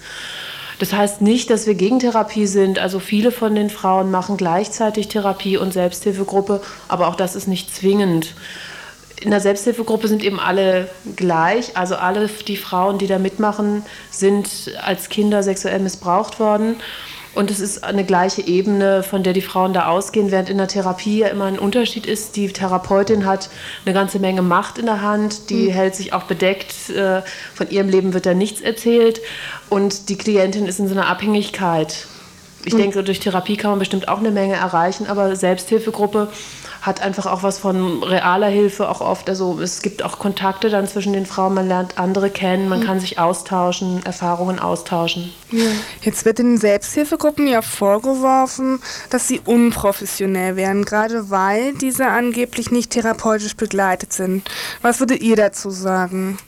Das 0.77 0.93
heißt 0.93 1.21
nicht, 1.21 1.49
dass 1.49 1.65
wir 1.65 1.73
gegen 1.73 1.97
Therapie 1.97 2.45
sind. 2.45 2.77
Also 2.77 2.99
viele 2.99 3.31
von 3.31 3.55
den 3.55 3.71
Frauen 3.71 4.11
machen 4.11 4.37
gleichzeitig 4.37 5.07
Therapie 5.07 5.57
und 5.57 5.73
Selbsthilfegruppe, 5.73 6.61
aber 6.89 7.07
auch 7.07 7.15
das 7.15 7.35
ist 7.35 7.47
nicht 7.47 7.75
zwingend. 7.75 8.35
In 9.19 9.31
der 9.31 9.39
Selbsthilfegruppe 9.39 10.07
sind 10.07 10.23
eben 10.23 10.39
alle 10.39 10.89
gleich. 11.15 11.75
Also 11.75 11.95
alle 11.95 12.27
die 12.27 12.57
Frauen, 12.57 12.99
die 12.99 13.07
da 13.07 13.17
mitmachen, 13.17 13.83
sind 14.11 14.75
als 14.83 15.09
Kinder 15.09 15.41
sexuell 15.41 15.79
missbraucht 15.79 16.39
worden. 16.39 16.75
Und 17.33 17.49
es 17.49 17.61
ist 17.61 17.83
eine 17.85 18.03
gleiche 18.03 18.41
Ebene, 18.41 19.03
von 19.03 19.23
der 19.23 19.31
die 19.31 19.41
Frauen 19.41 19.71
da 19.71 19.87
ausgehen, 19.87 20.31
während 20.31 20.49
in 20.49 20.57
der 20.57 20.67
Therapie 20.67 21.19
ja 21.19 21.27
immer 21.27 21.45
ein 21.45 21.57
Unterschied 21.57 22.05
ist. 22.05 22.35
Die 22.35 22.51
Therapeutin 22.51 23.25
hat 23.25 23.49
eine 23.85 23.93
ganze 23.93 24.19
Menge 24.19 24.41
Macht 24.41 24.77
in 24.77 24.85
der 24.85 25.01
Hand, 25.01 25.49
die 25.49 25.69
mhm. 25.69 25.71
hält 25.71 25.95
sich 25.95 26.11
auch 26.11 26.23
bedeckt, 26.23 26.89
äh, 26.89 27.21
von 27.53 27.69
ihrem 27.69 27.87
Leben 27.87 28.13
wird 28.13 28.25
da 28.25 28.33
nichts 28.33 28.59
erzählt 28.59 29.21
und 29.69 30.09
die 30.09 30.17
Klientin 30.17 30.65
ist 30.65 30.79
in 30.79 30.89
so 30.89 30.93
einer 30.93 31.07
Abhängigkeit. 31.07 32.07
Ich 32.65 32.73
mhm. 32.73 32.79
denke, 32.79 33.03
durch 33.03 33.21
Therapie 33.21 33.55
kann 33.55 33.71
man 33.71 33.79
bestimmt 33.79 34.09
auch 34.09 34.19
eine 34.19 34.31
Menge 34.31 34.55
erreichen, 34.55 35.07
aber 35.07 35.35
Selbsthilfegruppe 35.35 36.27
hat 36.81 37.01
einfach 37.01 37.27
auch 37.27 37.43
was 37.43 37.59
von 37.59 38.03
realer 38.03 38.47
Hilfe 38.47 38.89
auch 38.89 39.01
oft. 39.01 39.29
Also 39.29 39.59
es 39.61 39.81
gibt 39.83 40.03
auch 40.03 40.17
Kontakte 40.17 40.69
dann 40.69 40.87
zwischen 40.87 41.13
den 41.13 41.27
Frauen, 41.27 41.53
man 41.53 41.67
lernt 41.67 41.97
andere 41.99 42.31
kennen, 42.31 42.67
man 42.69 42.79
mhm. 42.79 42.85
kann 42.85 42.99
sich 42.99 43.19
austauschen, 43.19 44.03
Erfahrungen 44.03 44.59
austauschen. 44.59 45.31
Ja. 45.51 45.65
Jetzt 46.01 46.25
wird 46.25 46.39
den 46.39 46.57
Selbsthilfegruppen 46.57 47.47
ja 47.47 47.61
vorgeworfen, 47.61 48.79
dass 49.11 49.27
sie 49.27 49.39
unprofessionell 49.45 50.55
wären, 50.55 50.83
gerade 50.83 51.29
weil 51.29 51.73
diese 51.75 52.07
angeblich 52.07 52.71
nicht 52.71 52.91
therapeutisch 52.91 53.55
begleitet 53.55 54.11
sind. 54.11 54.49
Was 54.81 54.99
würdet 54.99 55.21
ihr 55.21 55.35
dazu 55.35 55.69
sagen? 55.69 56.39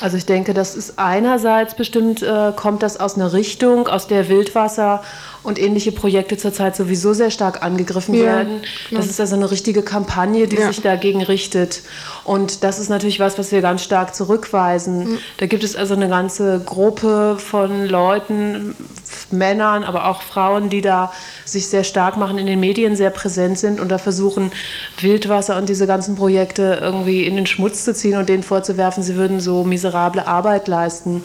Also 0.00 0.16
ich 0.16 0.26
denke, 0.26 0.54
das 0.54 0.74
ist 0.74 0.94
einerseits 0.98 1.74
bestimmt, 1.74 2.22
äh, 2.22 2.52
kommt 2.54 2.82
das 2.82 3.00
aus 3.00 3.16
einer 3.16 3.32
Richtung, 3.32 3.88
aus 3.88 4.06
der 4.06 4.28
Wildwasser 4.28 5.02
und 5.42 5.58
ähnliche 5.58 5.92
Projekte 5.92 6.36
zurzeit 6.36 6.76
sowieso 6.76 7.12
sehr 7.14 7.30
stark 7.30 7.62
angegriffen 7.62 8.14
ja, 8.14 8.24
werden. 8.24 8.60
Das 8.90 9.06
ist 9.06 9.20
also 9.20 9.34
eine 9.34 9.50
richtige 9.50 9.82
Kampagne, 9.82 10.46
die 10.46 10.56
ja. 10.56 10.68
sich 10.68 10.82
dagegen 10.82 11.22
richtet. 11.22 11.82
Und 12.24 12.64
das 12.64 12.78
ist 12.78 12.90
natürlich 12.90 13.20
was, 13.20 13.38
was 13.38 13.50
wir 13.50 13.60
ganz 13.60 13.82
stark 13.82 14.14
zurückweisen. 14.14 15.12
Mhm. 15.12 15.18
Da 15.38 15.46
gibt 15.46 15.64
es 15.64 15.74
also 15.74 15.94
eine 15.94 16.08
ganze 16.08 16.60
Gruppe 16.60 17.36
von 17.38 17.86
Leuten, 17.86 18.76
Männern, 19.32 19.84
aber 19.84 20.06
auch 20.06 20.22
Frauen, 20.22 20.68
die 20.68 20.80
da 20.80 21.12
sich 21.44 21.68
sehr 21.68 21.84
stark 21.84 22.16
machen, 22.16 22.38
in 22.38 22.46
den 22.46 22.60
Medien 22.60 22.96
sehr 22.96 23.10
präsent 23.10 23.58
sind 23.58 23.80
und 23.80 23.88
da 23.88 23.98
versuchen, 23.98 24.50
Wildwasser 25.00 25.56
und 25.56 25.68
diese 25.68 25.86
ganzen 25.86 26.16
Projekte 26.16 26.78
irgendwie 26.80 27.24
in 27.24 27.36
den 27.36 27.46
Schmutz 27.46 27.84
zu 27.84 27.94
ziehen 27.94 28.16
und 28.18 28.28
denen 28.28 28.42
vorzuwerfen, 28.42 29.02
sie 29.02 29.16
würden 29.16 29.40
so 29.40 29.64
miserable 29.64 30.26
Arbeit 30.26 30.68
leisten. 30.68 31.24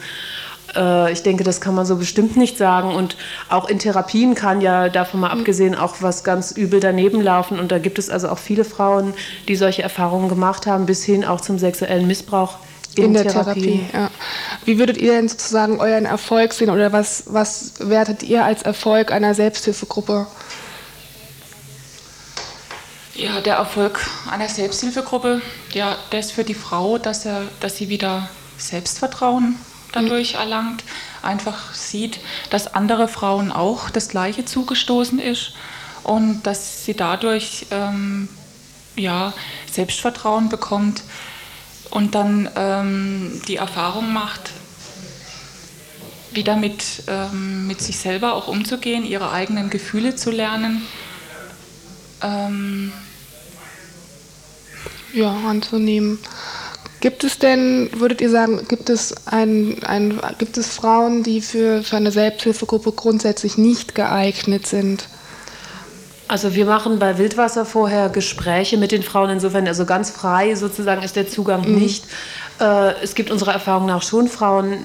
Äh, 0.75 1.11
ich 1.11 1.23
denke, 1.23 1.43
das 1.43 1.61
kann 1.61 1.75
man 1.75 1.85
so 1.85 1.95
bestimmt 1.97 2.37
nicht 2.37 2.57
sagen. 2.57 2.93
Und 2.93 3.15
auch 3.49 3.67
in 3.67 3.79
Therapien 3.79 4.35
kann 4.35 4.61
ja 4.61 4.89
davon 4.89 5.19
mal 5.19 5.33
mhm. 5.33 5.41
abgesehen 5.41 5.75
auch 5.75 5.95
was 6.01 6.23
ganz 6.23 6.51
übel 6.51 6.79
daneben 6.79 7.21
laufen. 7.21 7.59
Und 7.59 7.71
da 7.71 7.79
gibt 7.79 7.99
es 7.99 8.09
also 8.09 8.29
auch 8.29 8.39
viele 8.39 8.65
Frauen, 8.65 9.13
die 9.47 9.55
solche 9.55 9.83
Erfahrungen 9.83 10.29
gemacht 10.29 10.67
haben, 10.67 10.85
bis 10.85 11.03
hin 11.03 11.25
auch 11.25 11.41
zum 11.41 11.59
sexuellen 11.59 12.07
Missbrauch 12.07 12.57
in, 12.95 13.05
in 13.05 13.13
der 13.13 13.27
Therapie. 13.27 13.61
Therapie 13.61 13.85
ja. 13.93 14.11
Wie 14.65 14.79
würdet 14.79 14.97
ihr 14.97 15.13
denn 15.13 15.27
sozusagen 15.27 15.79
euren 15.79 16.05
Erfolg 16.05 16.53
sehen 16.53 16.69
oder 16.69 16.91
was, 16.91 17.23
was 17.27 17.73
wertet 17.79 18.23
ihr 18.23 18.43
als 18.43 18.63
Erfolg 18.63 19.11
einer 19.11 19.33
Selbsthilfegruppe? 19.33 20.27
Ja, 23.15 23.41
der 23.41 23.55
Erfolg 23.55 23.99
einer 24.31 24.49
Selbsthilfegruppe, 24.49 25.41
ja, 25.71 25.97
der 26.11 26.19
ist 26.19 26.31
für 26.31 26.43
die 26.43 26.55
Frau, 26.55 26.97
dass, 26.97 27.25
er, 27.25 27.43
dass 27.59 27.77
sie 27.77 27.89
wieder 27.89 28.27
Selbstvertrauen 28.57 29.55
dadurch 29.91 30.33
mhm. 30.33 30.39
erlangt, 30.39 30.83
einfach 31.21 31.73
sieht, 31.73 32.19
dass 32.49 32.73
andere 32.73 33.07
Frauen 33.07 33.51
auch 33.51 33.91
das 33.91 34.09
Gleiche 34.09 34.45
zugestoßen 34.45 35.19
ist 35.19 35.53
und 36.03 36.41
dass 36.43 36.85
sie 36.85 36.95
dadurch 36.95 37.67
ähm, 37.69 38.29
ja, 38.95 39.33
Selbstvertrauen 39.71 40.49
bekommt 40.49 41.03
und 41.93 42.15
dann 42.15 42.49
ähm, 42.55 43.39
die 43.47 43.57
Erfahrung 43.57 44.11
macht, 44.13 44.49
wieder 46.31 46.55
mit, 46.55 47.03
ähm, 47.07 47.67
mit 47.67 47.81
sich 47.81 47.99
selber 47.99 48.33
auch 48.33 48.47
umzugehen, 48.47 49.05
ihre 49.05 49.31
eigenen 49.31 49.69
Gefühle 49.69 50.15
zu 50.15 50.31
lernen. 50.31 50.81
Ähm, 52.23 52.91
ja, 55.13 55.37
anzunehmen. 55.47 56.17
Gibt 56.99 57.23
es 57.23 57.37
denn, 57.37 57.91
würdet 57.93 58.21
ihr 58.21 58.31
sagen, 58.31 58.67
gibt 58.67 58.89
es, 58.89 59.27
ein, 59.27 59.83
ein, 59.83 60.19
gibt 60.39 60.57
es 60.57 60.69
Frauen, 60.69 61.21
die 61.21 61.41
für, 61.41 61.83
für 61.83 61.97
eine 61.97 62.11
Selbsthilfegruppe 62.11 62.93
grundsätzlich 62.93 63.59
nicht 63.59 63.93
geeignet 63.93 64.65
sind? 64.65 65.09
Also 66.27 66.55
wir 66.55 66.65
machen 66.65 66.99
bei 66.99 67.17
Wildwasser 67.17 67.65
vorher 67.65 68.09
Gespräche 68.09 68.77
mit 68.77 68.91
den 68.91 69.03
Frauen, 69.03 69.29
insofern 69.29 69.67
also 69.67 69.85
ganz 69.85 70.09
frei 70.09 70.55
sozusagen 70.55 71.03
ist 71.03 71.15
der 71.15 71.27
Zugang 71.27 71.67
mhm. 71.67 71.75
nicht. 71.79 72.05
Äh, 72.59 72.93
es 73.03 73.15
gibt 73.15 73.29
unserer 73.29 73.53
Erfahrung 73.53 73.85
nach 73.87 74.01
schon 74.03 74.27
Frauen, 74.27 74.77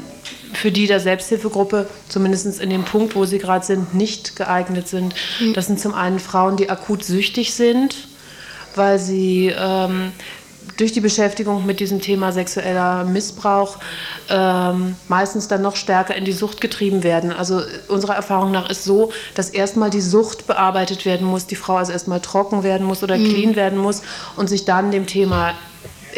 für 0.53 0.73
die 0.73 0.87
der 0.87 1.01
Selbsthilfegruppe, 1.01 1.87
zumindest 2.09 2.61
in 2.61 2.71
dem 2.71 2.85
Punkt, 2.85 3.15
wo 3.15 3.25
sie 3.25 3.39
gerade 3.39 3.65
sind, 3.65 3.95
nicht 3.95 4.37
geeignet 4.37 4.89
sind. 4.89 5.15
Mhm. 5.41 5.53
Das 5.55 5.67
sind 5.67 5.79
zum 5.79 5.95
einen 5.95 6.19
Frauen, 6.19 6.57
die 6.57 6.71
akut 6.71 7.05
süchtig 7.05 7.55
sind, 7.55 8.09
weil 8.75 8.99
sie 8.99 9.53
ähm, 9.57 10.13
durch 10.77 10.93
die 10.93 11.01
Beschäftigung 11.01 11.67
mit 11.67 11.81
diesem 11.81 12.01
Thema 12.01 12.33
sexueller 12.33 13.05
Missbrauch 13.05 13.79
ähm, 14.29 14.97
meistens 15.09 15.49
dann 15.49 15.63
noch 15.63 15.77
stärker 15.77 16.15
in 16.15 16.25
die 16.25 16.33
Sucht 16.33 16.61
getrieben 16.61 17.03
werden. 17.03 17.33
Also 17.33 17.63
unserer 17.89 18.15
Erfahrung 18.15 18.51
nach 18.51 18.69
ist 18.71 18.85
so, 18.85 19.13
dass 19.35 19.51
erstmal 19.51 19.91
die 19.91 20.01
Sucht 20.01 20.47
bearbeitet 20.47 21.05
werden 21.05 21.27
muss, 21.27 21.47
die 21.47 21.57
Frau 21.57 21.77
also 21.77 21.93
erstmal 21.93 22.21
trocken 22.21 22.63
werden 22.63 22.87
muss 22.87 23.03
oder 23.03 23.17
mhm. 23.17 23.29
clean 23.29 23.57
werden 23.57 23.79
muss 23.79 24.03
und 24.37 24.49
sich 24.49 24.65
dann 24.65 24.91
dem 24.91 25.07
Thema 25.07 25.55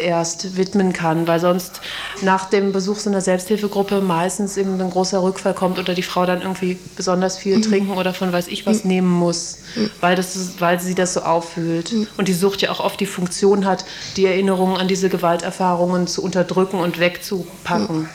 erst 0.01 0.57
widmen 0.57 0.93
kann, 0.93 1.27
weil 1.27 1.39
sonst 1.39 1.81
nach 2.21 2.49
dem 2.49 2.71
Besuch 2.71 2.97
so 2.97 3.09
einer 3.09 3.21
Selbsthilfegruppe 3.21 4.01
meistens 4.01 4.57
eben 4.57 4.79
ein 4.79 4.89
großer 4.89 5.21
Rückfall 5.21 5.53
kommt 5.53 5.79
oder 5.79 5.93
die 5.93 6.03
Frau 6.03 6.25
dann 6.25 6.41
irgendwie 6.41 6.77
besonders 6.95 7.37
viel 7.37 7.57
mhm. 7.57 7.61
trinken 7.61 7.97
oder 7.97 8.13
von 8.13 8.33
weiß 8.33 8.47
ich 8.47 8.65
was 8.65 8.83
mhm. 8.83 8.89
nehmen 8.89 9.11
muss, 9.11 9.59
mhm. 9.75 9.89
weil, 10.01 10.15
das, 10.15 10.59
weil 10.59 10.79
sie 10.79 10.95
das 10.95 11.13
so 11.13 11.21
auffühlt. 11.21 11.93
Mhm. 11.93 12.07
Und 12.17 12.27
die 12.27 12.33
Sucht 12.33 12.61
ja 12.61 12.71
auch 12.71 12.79
oft 12.79 12.99
die 12.99 13.05
Funktion 13.05 13.65
hat, 13.65 13.85
die 14.17 14.25
Erinnerungen 14.25 14.77
an 14.77 14.87
diese 14.87 15.09
Gewalterfahrungen 15.09 16.07
zu 16.07 16.23
unterdrücken 16.23 16.79
und 16.79 16.99
wegzupacken. 16.99 18.09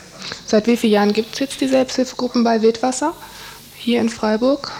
Seit 0.45 0.66
wie 0.66 0.76
vielen 0.76 0.93
Jahren 0.93 1.12
gibt 1.12 1.34
es 1.34 1.41
jetzt 1.41 1.61
die 1.61 1.68
Selbsthilfegruppen 1.68 2.43
bei 2.45 2.62
Wildwasser 2.62 3.14
hier 3.76 4.01
in 4.01 4.09
Freiburg? 4.09 4.72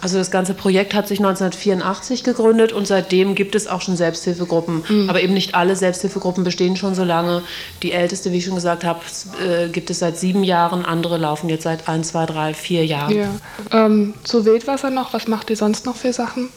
Also 0.00 0.18
das 0.18 0.30
ganze 0.30 0.54
Projekt 0.54 0.94
hat 0.94 1.08
sich 1.08 1.18
1984 1.18 2.22
gegründet 2.22 2.72
und 2.72 2.86
seitdem 2.86 3.34
gibt 3.34 3.54
es 3.54 3.66
auch 3.66 3.80
schon 3.80 3.96
Selbsthilfegruppen. 3.96 4.84
Mhm. 4.88 5.10
Aber 5.10 5.22
eben 5.22 5.34
nicht 5.34 5.54
alle 5.54 5.74
Selbsthilfegruppen 5.74 6.44
bestehen 6.44 6.76
schon 6.76 6.94
so 6.94 7.02
lange. 7.02 7.42
Die 7.82 7.92
älteste, 7.92 8.32
wie 8.32 8.38
ich 8.38 8.44
schon 8.44 8.54
gesagt 8.54 8.84
habe, 8.84 9.00
äh, 9.42 9.68
gibt 9.68 9.90
es 9.90 10.00
seit 10.00 10.18
sieben 10.18 10.44
Jahren. 10.44 10.84
Andere 10.84 11.16
laufen 11.16 11.48
jetzt 11.48 11.64
seit 11.64 11.88
ein, 11.88 12.04
zwei, 12.04 12.26
drei, 12.26 12.54
vier 12.54 12.84
Jahren. 12.84 13.16
Ja. 13.16 13.28
Ähm, 13.72 14.14
zu 14.22 14.44
Wildwasser 14.44 14.90
noch, 14.90 15.12
was 15.12 15.28
macht 15.28 15.50
ihr 15.50 15.56
sonst 15.56 15.86
noch 15.86 15.96
für 15.96 16.12
Sachen? 16.12 16.50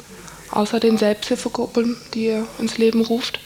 Außer 0.51 0.79
den 0.79 0.97
Selbsthilfegruppen, 0.97 1.95
die 2.13 2.25
ihr 2.25 2.47
ins 2.59 2.77
Leben 2.77 3.01
ruft? 3.01 3.39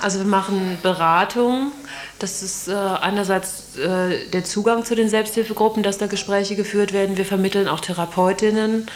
Also 0.00 0.18
wir 0.18 0.26
machen 0.26 0.78
Beratung 0.82 1.72
das 2.22 2.42
ist 2.42 2.68
äh, 2.68 2.72
einerseits 2.72 3.76
äh, 3.76 4.28
der 4.32 4.44
Zugang 4.44 4.84
zu 4.84 4.94
den 4.94 5.08
Selbsthilfegruppen, 5.08 5.82
dass 5.82 5.98
da 5.98 6.06
Gespräche 6.06 6.54
geführt 6.54 6.92
werden. 6.92 7.16
Wir 7.16 7.24
vermitteln 7.24 7.68
auch 7.68 7.80
Therapeutinnen 7.80 8.86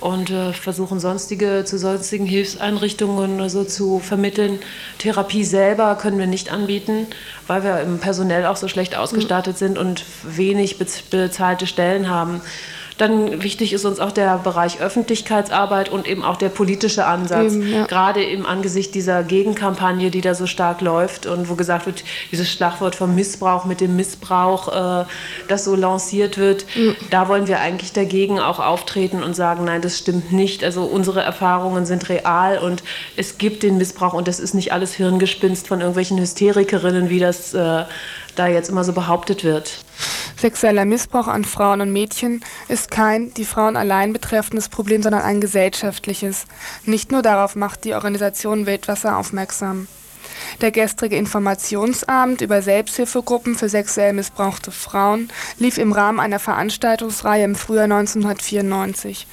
und 0.00 0.30
äh, 0.30 0.52
versuchen 0.52 0.98
sonstige 0.98 1.64
zu 1.64 1.78
sonstigen 1.78 2.26
Hilfseinrichtungen 2.26 3.36
oder 3.36 3.48
so 3.48 3.62
zu 3.62 4.00
vermitteln. 4.00 4.58
Therapie 4.98 5.44
selber 5.44 5.94
können 5.94 6.18
wir 6.18 6.26
nicht 6.26 6.50
anbieten, 6.50 7.06
weil 7.46 7.62
wir 7.62 7.80
im 7.80 8.00
Personell 8.00 8.46
auch 8.46 8.56
so 8.56 8.66
schlecht 8.66 8.96
ausgestattet 8.96 9.58
sind 9.58 9.78
und 9.78 10.04
wenig 10.24 10.78
bezahlte 10.78 11.68
Stellen 11.68 12.08
haben. 12.10 12.40
Dann 13.02 13.42
wichtig 13.42 13.72
ist 13.72 13.84
uns 13.84 13.98
auch 13.98 14.12
der 14.12 14.38
Bereich 14.38 14.80
Öffentlichkeitsarbeit 14.80 15.88
und 15.88 16.06
eben 16.06 16.22
auch 16.22 16.36
der 16.36 16.50
politische 16.50 17.04
Ansatz. 17.04 17.54
Eben, 17.54 17.72
ja. 17.72 17.84
Gerade 17.86 18.22
im 18.22 18.46
Angesicht 18.46 18.94
dieser 18.94 19.24
Gegenkampagne, 19.24 20.12
die 20.12 20.20
da 20.20 20.36
so 20.36 20.46
stark 20.46 20.80
läuft 20.82 21.26
und 21.26 21.50
wo 21.50 21.56
gesagt 21.56 21.86
wird, 21.86 22.04
dieses 22.30 22.48
Schlagwort 22.48 22.94
vom 22.94 23.16
Missbrauch 23.16 23.64
mit 23.64 23.80
dem 23.80 23.96
Missbrauch, 23.96 25.02
äh, 25.02 25.04
das 25.48 25.64
so 25.64 25.74
lanciert 25.74 26.38
wird, 26.38 26.64
mhm. 26.76 26.94
da 27.10 27.26
wollen 27.26 27.48
wir 27.48 27.58
eigentlich 27.58 27.92
dagegen 27.92 28.38
auch 28.38 28.60
auftreten 28.60 29.24
und 29.24 29.34
sagen, 29.34 29.64
nein, 29.64 29.82
das 29.82 29.98
stimmt 29.98 30.30
nicht. 30.30 30.62
Also 30.62 30.84
unsere 30.84 31.22
Erfahrungen 31.22 31.86
sind 31.86 32.08
real 32.08 32.58
und 32.58 32.84
es 33.16 33.36
gibt 33.36 33.64
den 33.64 33.78
Missbrauch 33.78 34.12
und 34.12 34.28
das 34.28 34.38
ist 34.38 34.54
nicht 34.54 34.72
alles 34.72 34.94
Hirngespinst 34.94 35.66
von 35.66 35.80
irgendwelchen 35.80 36.20
Hysterikerinnen, 36.20 37.10
wie 37.10 37.18
das 37.18 37.52
äh, 37.52 37.82
da 38.36 38.46
jetzt 38.46 38.70
immer 38.70 38.84
so 38.84 38.92
behauptet 38.92 39.42
wird. 39.42 39.80
Sexueller 40.42 40.84
Missbrauch 40.84 41.28
an 41.28 41.44
Frauen 41.44 41.80
und 41.82 41.92
Mädchen 41.92 42.44
ist 42.66 42.90
kein 42.90 43.32
die 43.34 43.44
Frauen 43.44 43.76
allein 43.76 44.12
betreffendes 44.12 44.68
Problem, 44.68 45.00
sondern 45.00 45.22
ein 45.22 45.40
gesellschaftliches. 45.40 46.46
Nicht 46.84 47.12
nur 47.12 47.22
darauf 47.22 47.54
macht 47.54 47.84
die 47.84 47.94
Organisation 47.94 48.66
Weltwasser 48.66 49.18
aufmerksam. 49.18 49.86
Der 50.60 50.70
gestrige 50.70 51.16
Informationsabend 51.16 52.40
über 52.40 52.62
Selbsthilfegruppen 52.62 53.56
für 53.56 53.68
sexuell 53.68 54.12
missbrauchte 54.12 54.70
Frauen 54.70 55.30
lief 55.58 55.78
im 55.78 55.92
Rahmen 55.92 56.20
einer 56.20 56.38
Veranstaltungsreihe 56.38 57.44
im 57.44 57.54
Frühjahr 57.54 57.84
1994. 57.84 59.26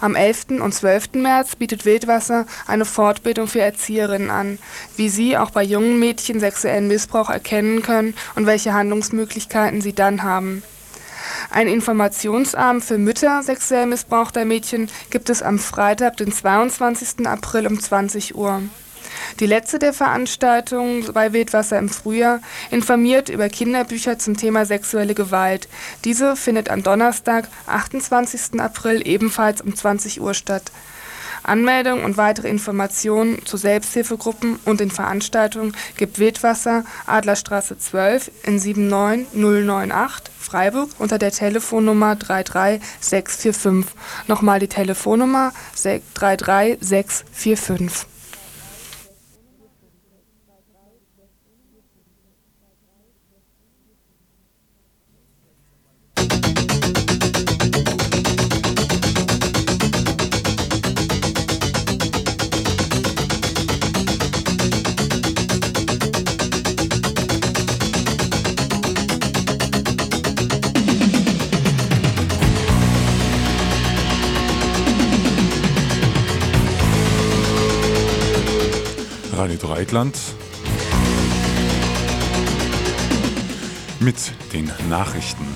Am 0.00 0.14
11. 0.14 0.60
und 0.60 0.74
12. 0.74 1.14
März 1.14 1.56
bietet 1.56 1.84
Wildwasser 1.84 2.46
eine 2.66 2.84
Fortbildung 2.84 3.46
für 3.46 3.60
Erzieherinnen 3.60 4.30
an, 4.30 4.58
wie 4.96 5.08
sie 5.08 5.38
auch 5.38 5.50
bei 5.50 5.62
jungen 5.62 5.98
Mädchen 5.98 6.40
sexuellen 6.40 6.88
Missbrauch 6.88 7.30
erkennen 7.30 7.82
können 7.82 8.14
und 8.34 8.46
welche 8.46 8.74
Handlungsmöglichkeiten 8.74 9.80
sie 9.80 9.94
dann 9.94 10.22
haben. 10.22 10.62
Ein 11.50 11.68
Informationsabend 11.68 12.84
für 12.84 12.98
Mütter 12.98 13.42
sexuell 13.42 13.86
missbrauchter 13.86 14.44
Mädchen 14.44 14.88
gibt 15.10 15.30
es 15.30 15.42
am 15.42 15.58
Freitag, 15.58 16.16
den 16.16 16.32
22. 16.32 17.26
April 17.26 17.66
um 17.66 17.80
20 17.80 18.34
Uhr. 18.34 18.62
Die 19.40 19.46
letzte 19.46 19.78
der 19.78 19.92
Veranstaltungen 19.92 21.12
bei 21.12 21.32
Wildwasser 21.32 21.78
im 21.78 21.88
Frühjahr 21.88 22.40
informiert 22.70 23.28
über 23.28 23.48
Kinderbücher 23.48 24.18
zum 24.18 24.36
Thema 24.36 24.66
sexuelle 24.66 25.14
Gewalt. 25.14 25.68
Diese 26.04 26.36
findet 26.36 26.70
am 26.70 26.82
Donnerstag, 26.82 27.48
28. 27.66 28.60
April 28.60 29.06
ebenfalls 29.06 29.60
um 29.60 29.74
20 29.74 30.20
Uhr 30.20 30.34
statt. 30.34 30.70
Anmeldung 31.44 32.04
und 32.04 32.16
weitere 32.16 32.48
Informationen 32.48 33.44
zu 33.44 33.56
Selbsthilfegruppen 33.56 34.58
und 34.64 34.80
den 34.80 34.90
Veranstaltungen 34.90 35.76
gibt 35.96 36.18
Wildwasser 36.18 36.82
Adlerstraße 37.06 37.78
12 37.78 38.32
in 38.44 38.58
79098 38.58 40.34
Freiburg 40.40 40.90
unter 40.98 41.18
der 41.18 41.32
Telefonnummer 41.32 42.16
33645. 42.16 43.94
Nochmal 44.26 44.58
die 44.60 44.68
Telefonnummer 44.68 45.52
33645. 45.74 48.13
Dreieckland 79.94 80.18
mit 84.00 84.16
den 84.52 84.68
Nachrichten. 84.90 85.46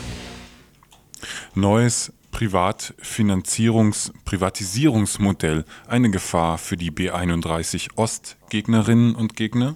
Neues 1.56 2.12
Privatfinanzierungs 2.30 4.12
Privatisierungsmodell 4.24 5.64
eine 5.88 6.10
Gefahr 6.10 6.56
für 6.58 6.76
die 6.76 6.92
B31 6.92 7.96
Ost 7.96 8.36
Gegnerinnen 8.48 9.16
und 9.16 9.34
Gegner? 9.34 9.74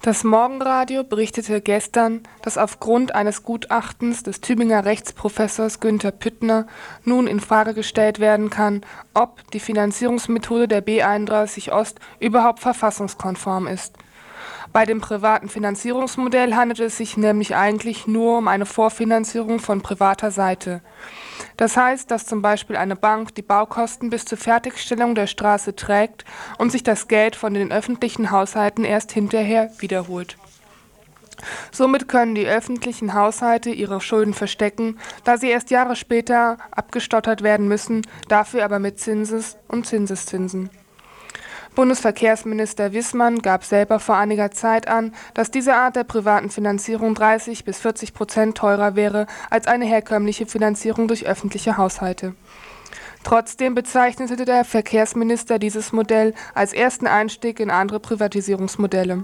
Das 0.00 0.22
Morgenradio 0.22 1.02
berichtete 1.02 1.60
gestern, 1.60 2.22
dass 2.42 2.56
aufgrund 2.56 3.16
eines 3.16 3.42
Gutachtens 3.42 4.22
des 4.22 4.40
Tübinger 4.40 4.84
Rechtsprofessors 4.84 5.80
Günther 5.80 6.12
Püttner 6.12 6.68
nun 7.04 7.26
in 7.26 7.40
Frage 7.40 7.74
gestellt 7.74 8.20
werden 8.20 8.48
kann, 8.48 8.82
ob 9.12 9.50
die 9.50 9.58
Finanzierungsmethode 9.58 10.68
der 10.68 10.86
B31 10.86 11.72
Ost 11.72 11.98
überhaupt 12.20 12.60
verfassungskonform 12.60 13.66
ist. 13.66 13.96
Bei 14.72 14.86
dem 14.86 15.00
privaten 15.00 15.48
Finanzierungsmodell 15.48 16.54
handelt 16.54 16.78
es 16.78 16.96
sich 16.96 17.16
nämlich 17.16 17.56
eigentlich 17.56 18.06
nur 18.06 18.38
um 18.38 18.46
eine 18.46 18.66
Vorfinanzierung 18.66 19.58
von 19.58 19.80
privater 19.80 20.30
Seite. 20.30 20.80
Das 21.58 21.76
heißt, 21.76 22.10
dass 22.10 22.24
zum 22.24 22.40
Beispiel 22.40 22.76
eine 22.76 22.94
Bank 22.94 23.34
die 23.34 23.42
Baukosten 23.42 24.10
bis 24.10 24.24
zur 24.24 24.38
Fertigstellung 24.38 25.16
der 25.16 25.26
Straße 25.26 25.74
trägt 25.74 26.24
und 26.56 26.70
sich 26.70 26.84
das 26.84 27.08
Geld 27.08 27.34
von 27.34 27.52
den 27.52 27.72
öffentlichen 27.72 28.30
Haushalten 28.30 28.84
erst 28.84 29.10
hinterher 29.10 29.70
wiederholt. 29.80 30.38
Somit 31.72 32.08
können 32.08 32.36
die 32.36 32.46
öffentlichen 32.46 33.12
Haushalte 33.12 33.70
ihre 33.70 34.00
Schulden 34.00 34.34
verstecken, 34.34 34.98
da 35.24 35.36
sie 35.36 35.50
erst 35.50 35.70
Jahre 35.70 35.96
später 35.96 36.58
abgestottert 36.70 37.42
werden 37.42 37.66
müssen, 37.66 38.06
dafür 38.28 38.64
aber 38.64 38.78
mit 38.78 39.00
Zinses 39.00 39.56
und 39.66 39.84
Zinseszinsen. 39.84 40.70
Bundesverkehrsminister 41.78 42.92
Wissmann 42.92 43.38
gab 43.38 43.62
selber 43.62 44.00
vor 44.00 44.16
einiger 44.16 44.50
Zeit 44.50 44.88
an, 44.88 45.14
dass 45.34 45.52
diese 45.52 45.76
Art 45.76 45.94
der 45.94 46.02
privaten 46.02 46.50
Finanzierung 46.50 47.14
30 47.14 47.64
bis 47.64 47.78
40 47.78 48.14
Prozent 48.14 48.56
teurer 48.58 48.96
wäre 48.96 49.28
als 49.48 49.68
eine 49.68 49.84
herkömmliche 49.84 50.46
Finanzierung 50.46 51.06
durch 51.06 51.24
öffentliche 51.24 51.76
Haushalte. 51.76 52.34
Trotzdem 53.22 53.76
bezeichnete 53.76 54.44
der 54.44 54.64
Verkehrsminister 54.64 55.60
dieses 55.60 55.92
Modell 55.92 56.34
als 56.52 56.72
ersten 56.72 57.06
Einstieg 57.06 57.60
in 57.60 57.70
andere 57.70 58.00
Privatisierungsmodelle. 58.00 59.22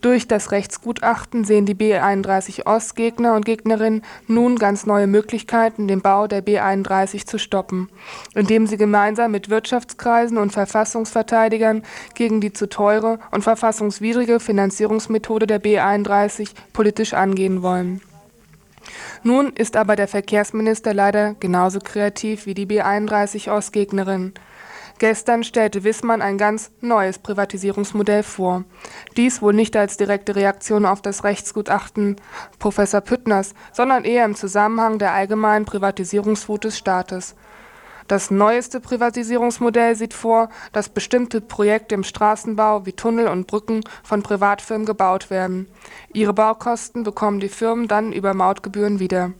Durch 0.00 0.28
das 0.28 0.52
Rechtsgutachten 0.52 1.44
sehen 1.44 1.66
die 1.66 1.74
B31 1.74 2.66
Ost-Gegner 2.66 3.34
und 3.34 3.44
Gegnerinnen 3.44 4.02
nun 4.28 4.54
ganz 4.56 4.86
neue 4.86 5.08
Möglichkeiten, 5.08 5.88
den 5.88 6.02
Bau 6.02 6.28
der 6.28 6.44
B31 6.44 7.26
zu 7.26 7.36
stoppen, 7.36 7.88
indem 8.34 8.68
sie 8.68 8.76
gemeinsam 8.76 9.32
mit 9.32 9.50
Wirtschaftskreisen 9.50 10.38
und 10.38 10.52
Verfassungsverteidigern 10.52 11.82
gegen 12.14 12.40
die 12.40 12.52
zu 12.52 12.68
teure 12.68 13.18
und 13.32 13.42
verfassungswidrige 13.42 14.38
Finanzierungsmethode 14.38 15.48
der 15.48 15.60
B31 15.60 16.50
politisch 16.72 17.14
angehen 17.14 17.62
wollen. 17.62 18.00
Nun 19.24 19.52
ist 19.52 19.76
aber 19.76 19.96
der 19.96 20.06
Verkehrsminister 20.06 20.94
leider 20.94 21.34
genauso 21.40 21.80
kreativ 21.80 22.46
wie 22.46 22.54
die 22.54 22.66
B31 22.66 23.50
Ost-Gegnerin. 23.50 24.32
Gestern 24.98 25.44
stellte 25.44 25.84
Wissmann 25.84 26.22
ein 26.22 26.38
ganz 26.38 26.72
neues 26.80 27.20
Privatisierungsmodell 27.20 28.24
vor. 28.24 28.64
Dies 29.16 29.40
wohl 29.40 29.54
nicht 29.54 29.76
als 29.76 29.96
direkte 29.96 30.34
Reaktion 30.34 30.84
auf 30.84 31.00
das 31.02 31.22
Rechtsgutachten 31.22 32.16
Professor 32.58 33.00
Püttners, 33.00 33.54
sondern 33.72 34.04
eher 34.04 34.24
im 34.24 34.34
Zusammenhang 34.34 34.98
der 34.98 35.12
allgemeinen 35.12 35.66
Privatisierungswut 35.66 36.64
des 36.64 36.76
Staates. 36.78 37.36
Das 38.08 38.30
neueste 38.30 38.80
Privatisierungsmodell 38.80 39.94
sieht 39.94 40.14
vor, 40.14 40.48
dass 40.72 40.88
bestimmte 40.88 41.42
Projekte 41.42 41.94
im 41.94 42.04
Straßenbau 42.04 42.86
wie 42.86 42.94
Tunnel 42.94 43.28
und 43.28 43.46
Brücken 43.46 43.82
von 44.02 44.22
Privatfirmen 44.22 44.86
gebaut 44.86 45.30
werden. 45.30 45.68
Ihre 46.12 46.32
Baukosten 46.32 47.04
bekommen 47.04 47.38
die 47.38 47.50
Firmen 47.50 47.86
dann 47.86 48.12
über 48.12 48.32
Mautgebühren 48.32 48.98
wieder. 48.98 49.32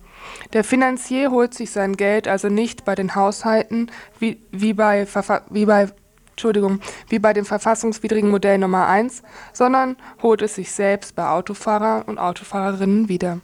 Der 0.52 0.64
Finanzier 0.64 1.30
holt 1.30 1.54
sich 1.54 1.70
sein 1.70 1.96
Geld 1.96 2.28
also 2.28 2.48
nicht 2.48 2.84
bei 2.84 2.94
den 2.94 3.14
Haushalten 3.14 3.90
wie, 4.18 4.40
wie, 4.50 4.72
bei, 4.72 5.06
wie, 5.50 5.66
bei, 5.66 5.88
Entschuldigung, 6.30 6.80
wie 7.08 7.18
bei 7.18 7.32
dem 7.32 7.44
verfassungswidrigen 7.44 8.30
Modell 8.30 8.58
Nummer 8.58 8.86
1, 8.86 9.22
sondern 9.52 9.96
holt 10.22 10.42
es 10.42 10.54
sich 10.54 10.72
selbst 10.72 11.14
bei 11.14 11.28
Autofahrer 11.28 12.04
und 12.06 12.18
Autofahrerinnen 12.18 13.08
wieder. 13.08 13.40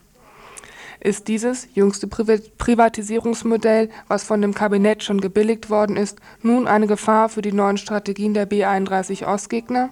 Ist 1.00 1.28
dieses 1.28 1.68
jüngste 1.74 2.06
Privatisierungsmodell, 2.06 3.90
was 4.08 4.24
von 4.24 4.40
dem 4.40 4.54
Kabinett 4.54 5.02
schon 5.02 5.20
gebilligt 5.20 5.68
worden 5.68 5.98
ist, 5.98 6.18
nun 6.40 6.66
eine 6.66 6.86
Gefahr 6.86 7.28
für 7.28 7.42
die 7.42 7.52
neuen 7.52 7.76
Strategien 7.76 8.32
der 8.32 8.48
B31 8.48 9.26
Ostgegner? 9.26 9.90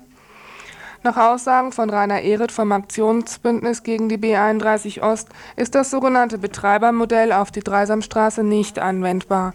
Nach 1.05 1.16
Aussagen 1.16 1.72
von 1.72 1.90
Rainer 1.90 2.20
Ehret 2.20 2.53
vom 2.53 2.70
Aktionsbündnis 2.70 3.82
gegen 3.82 4.09
die 4.09 4.18
B31 4.18 5.03
Ost 5.03 5.30
ist 5.57 5.74
das 5.74 5.90
sogenannte 5.90 6.38
Betreibermodell 6.38 7.32
auf 7.32 7.50
die 7.50 7.64
Dreisamstraße 7.64 8.44
nicht 8.44 8.78
anwendbar. 8.78 9.53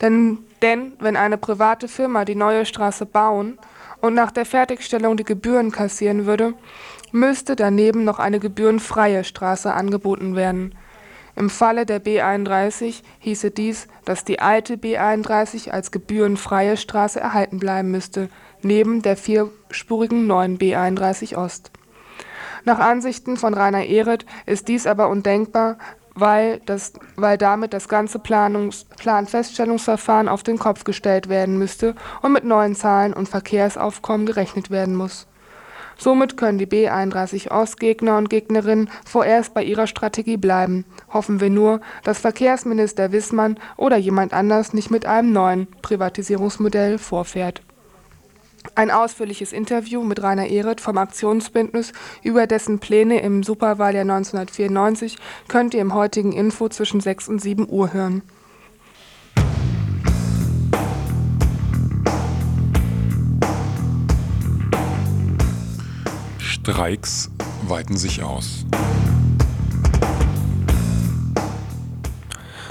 Denn, 0.00 0.38
denn 0.62 0.94
wenn 0.98 1.18
eine 1.18 1.36
private 1.36 1.88
Firma 1.88 2.24
die 2.24 2.34
neue 2.34 2.64
Straße 2.64 3.04
bauen 3.04 3.58
und 4.00 4.14
nach 4.14 4.30
der 4.30 4.46
Fertigstellung 4.46 5.18
die 5.18 5.24
Gebühren 5.24 5.70
kassieren 5.70 6.24
würde, 6.24 6.54
müsste 7.12 7.56
daneben 7.56 8.04
noch 8.04 8.18
eine 8.18 8.40
gebührenfreie 8.40 9.22
Straße 9.22 9.74
angeboten 9.74 10.34
werden. 10.34 10.74
Im 11.36 11.50
Falle 11.50 11.84
der 11.84 12.02
B31 12.02 13.02
hieße 13.18 13.50
dies, 13.50 13.88
dass 14.06 14.24
die 14.24 14.40
alte 14.40 14.76
B31 14.76 15.70
als 15.70 15.90
gebührenfreie 15.90 16.78
Straße 16.78 17.20
erhalten 17.20 17.58
bleiben 17.58 17.90
müsste 17.90 18.30
neben 18.62 19.02
der 19.02 19.16
vierspurigen 19.16 20.26
neuen 20.26 20.58
B31 20.58 21.36
Ost. 21.36 21.70
Nach 22.64 22.78
Ansichten 22.78 23.36
von 23.36 23.54
Rainer 23.54 23.84
Ehret 23.84 24.26
ist 24.46 24.68
dies 24.68 24.86
aber 24.86 25.08
undenkbar, 25.08 25.78
weil, 26.14 26.60
das, 26.64 26.94
weil 27.14 27.36
damit 27.38 27.74
das 27.74 27.88
ganze 27.88 28.18
Planungs 28.18 28.86
Planfeststellungsverfahren 28.96 30.28
auf 30.28 30.42
den 30.42 30.58
Kopf 30.58 30.84
gestellt 30.84 31.28
werden 31.28 31.58
müsste 31.58 31.94
und 32.22 32.32
mit 32.32 32.44
neuen 32.44 32.74
Zahlen 32.74 33.12
und 33.12 33.28
Verkehrsaufkommen 33.28 34.26
gerechnet 34.26 34.70
werden 34.70 34.96
muss. 34.96 35.26
Somit 35.98 36.36
können 36.36 36.58
die 36.58 36.66
B31 36.66 37.50
Ost-Gegner 37.50 38.18
und 38.18 38.28
Gegnerinnen 38.28 38.90
vorerst 39.04 39.54
bei 39.54 39.64
ihrer 39.64 39.86
Strategie 39.86 40.36
bleiben. 40.36 40.84
Hoffen 41.12 41.40
wir 41.40 41.50
nur, 41.50 41.80
dass 42.04 42.18
Verkehrsminister 42.18 43.12
Wissmann 43.12 43.58
oder 43.76 43.96
jemand 43.96 44.34
anders 44.34 44.74
nicht 44.74 44.90
mit 44.90 45.06
einem 45.06 45.32
neuen 45.32 45.66
Privatisierungsmodell 45.82 46.98
vorfährt. 46.98 47.62
Ein 48.74 48.90
ausführliches 48.90 49.52
Interview 49.52 50.02
mit 50.02 50.22
Rainer 50.22 50.48
Ehret 50.48 50.80
vom 50.80 50.98
Aktionsbündnis 50.98 51.92
über 52.22 52.46
dessen 52.46 52.78
Pläne 52.78 53.20
im 53.20 53.42
Superwahljahr 53.42 54.02
1994 54.02 55.16
könnt 55.48 55.72
ihr 55.72 55.80
im 55.80 55.94
heutigen 55.94 56.32
Info 56.32 56.68
zwischen 56.68 57.00
6 57.00 57.28
und 57.28 57.38
7 57.40 57.68
Uhr 57.68 57.92
hören. 57.92 58.22
Streiks 66.68 67.30
weiten 67.68 67.96
sich 67.96 68.24
aus. 68.24 68.66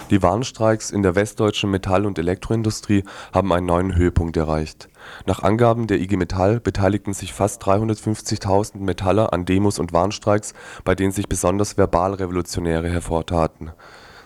Die 0.09 0.21
Warnstreiks 0.21 0.91
in 0.91 1.01
der 1.01 1.15
westdeutschen 1.15 1.71
Metall 1.71 2.05
und 2.05 2.19
Elektroindustrie 2.19 3.05
haben 3.33 3.53
einen 3.53 3.67
neuen 3.67 3.95
Höhepunkt 3.95 4.35
erreicht. 4.35 4.89
Nach 5.25 5.43
Angaben 5.43 5.87
der 5.87 6.01
IG 6.01 6.17
Metall 6.17 6.59
beteiligten 6.59 7.13
sich 7.13 7.31
fast 7.31 7.63
350.000 7.63 8.79
Metaller 8.79 9.31
an 9.31 9.45
Demos 9.45 9.79
und 9.79 9.93
Warnstreiks, 9.93 10.53
bei 10.83 10.93
denen 10.93 11.13
sich 11.13 11.29
besonders 11.29 11.77
Verbalrevolutionäre 11.77 12.89
hervortaten. 12.89 13.71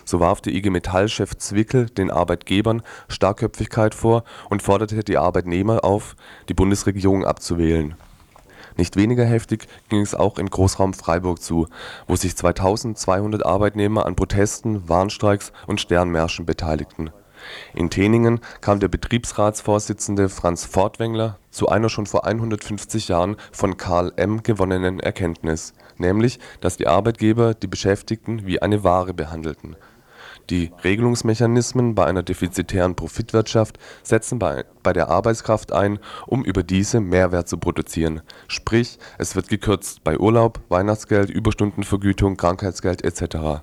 So 0.04 0.18
warf 0.18 0.40
der 0.40 0.52
IG 0.52 0.70
Metall-Chef 0.70 1.36
Zwickel 1.36 1.86
den 1.86 2.10
Arbeitgebern 2.10 2.82
Starkköpfigkeit 3.06 3.94
vor 3.94 4.24
und 4.48 4.62
forderte 4.62 5.04
die 5.04 5.16
Arbeitnehmer 5.16 5.84
auf, 5.84 6.16
die 6.48 6.54
Bundesregierung 6.54 7.24
abzuwählen 7.24 7.94
nicht 8.80 8.96
weniger 8.96 9.24
heftig 9.24 9.68
ging 9.90 10.00
es 10.00 10.14
auch 10.14 10.38
im 10.38 10.50
Großraum 10.50 10.94
Freiburg 10.94 11.40
zu, 11.40 11.68
wo 12.08 12.16
sich 12.16 12.34
2200 12.34 13.46
Arbeitnehmer 13.46 14.06
an 14.06 14.16
Protesten, 14.16 14.88
Warnstreiks 14.88 15.52
und 15.68 15.80
Sternmärschen 15.80 16.46
beteiligten. 16.46 17.10
In 17.74 17.90
Teningen 17.90 18.40
kam 18.60 18.80
der 18.80 18.88
Betriebsratsvorsitzende 18.88 20.28
Franz 20.28 20.64
Fortwängler 20.64 21.38
zu 21.50 21.68
einer 21.68 21.88
schon 21.88 22.06
vor 22.06 22.26
150 22.26 23.08
Jahren 23.08 23.36
von 23.52 23.76
Karl 23.76 24.12
M. 24.16 24.42
gewonnenen 24.42 25.00
Erkenntnis, 25.00 25.74
nämlich, 25.98 26.38
dass 26.60 26.76
die 26.76 26.86
Arbeitgeber 26.86 27.54
die 27.54 27.66
Beschäftigten 27.66 28.46
wie 28.46 28.60
eine 28.60 28.82
Ware 28.82 29.14
behandelten 29.14 29.76
die 30.50 30.72
Regelungsmechanismen 30.82 31.94
bei 31.94 32.06
einer 32.06 32.22
defizitären 32.22 32.96
Profitwirtschaft 32.96 33.78
setzen 34.02 34.38
bei 34.38 34.92
der 34.92 35.08
Arbeitskraft 35.08 35.72
ein, 35.72 35.98
um 36.26 36.44
über 36.44 36.62
diese 36.62 37.00
Mehrwert 37.00 37.48
zu 37.48 37.58
produzieren, 37.58 38.22
sprich 38.48 38.98
es 39.18 39.36
wird 39.36 39.48
gekürzt 39.48 40.02
bei 40.04 40.18
Urlaub, 40.18 40.60
Weihnachtsgeld, 40.68 41.30
Überstundenvergütung, 41.30 42.36
Krankheitsgeld 42.36 43.04
etc. 43.04 43.62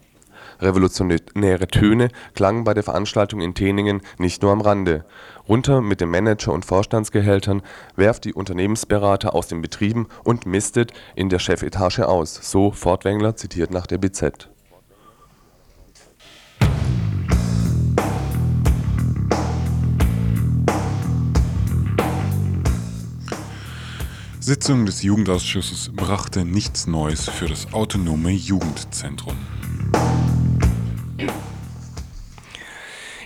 Revolutionäre 0.59 1.67
Töne 1.67 2.09
klangen 2.33 2.63
bei 2.63 2.73
der 2.73 2.83
Veranstaltung 2.83 3.41
in 3.41 3.53
Teningen 3.53 4.01
nicht 4.17 4.41
nur 4.41 4.51
am 4.51 4.61
Rande. 4.61 5.05
Runter 5.47 5.81
mit 5.81 6.01
den 6.01 6.09
Manager 6.09 6.53
und 6.53 6.65
Vorstandsgehältern, 6.65 7.61
werft 7.95 8.25
die 8.25 8.33
Unternehmensberater 8.33 9.35
aus 9.35 9.47
den 9.47 9.61
Betrieben 9.61 10.07
und 10.23 10.45
mistet 10.45 10.93
in 11.15 11.29
der 11.29 11.39
Chefetage 11.39 12.07
aus, 12.07 12.39
so 12.41 12.71
Fortwängler 12.71 13.35
zitiert 13.35 13.71
nach 13.71 13.87
der 13.87 13.97
BZ 13.97 14.49
Sitzung 24.47 24.85
des 24.85 25.03
Jugendausschusses 25.03 25.91
brachte 25.93 26.45
nichts 26.45 26.87
Neues 26.87 27.27
für 27.27 27.47
das 27.47 27.73
autonome 27.73 28.31
Jugendzentrum. 28.31 29.35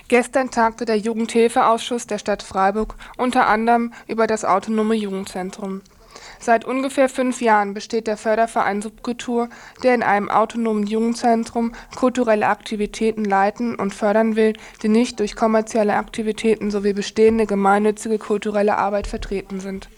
Gestern 0.08 0.50
tagte 0.50 0.84
der 0.84 0.98
Jugendhilfeausschuss 0.98 2.08
der 2.08 2.18
Stadt 2.18 2.42
Freiburg 2.42 2.96
unter 3.18 3.46
anderem 3.46 3.92
über 4.08 4.26
das 4.26 4.44
autonome 4.44 4.96
Jugendzentrum. 4.96 5.82
Seit 6.40 6.64
ungefähr 6.64 7.08
fünf 7.08 7.40
Jahren 7.40 7.72
besteht 7.72 8.08
der 8.08 8.16
Förderverein 8.16 8.82
Subkultur, 8.82 9.48
der 9.84 9.94
in 9.94 10.02
einem 10.02 10.28
autonomen 10.28 10.88
Jugendzentrum 10.88 11.70
kulturelle 11.94 12.48
Aktivitäten 12.48 13.24
leiten 13.24 13.76
und 13.76 13.94
fördern 13.94 14.34
will, 14.34 14.54
die 14.82 14.88
nicht 14.88 15.20
durch 15.20 15.36
kommerzielle 15.36 15.94
Aktivitäten 15.94 16.72
sowie 16.72 16.94
bestehende 16.94 17.46
gemeinnützige 17.46 18.18
kulturelle 18.18 18.76
Arbeit 18.76 19.06
vertreten 19.06 19.60
sind 19.60 19.88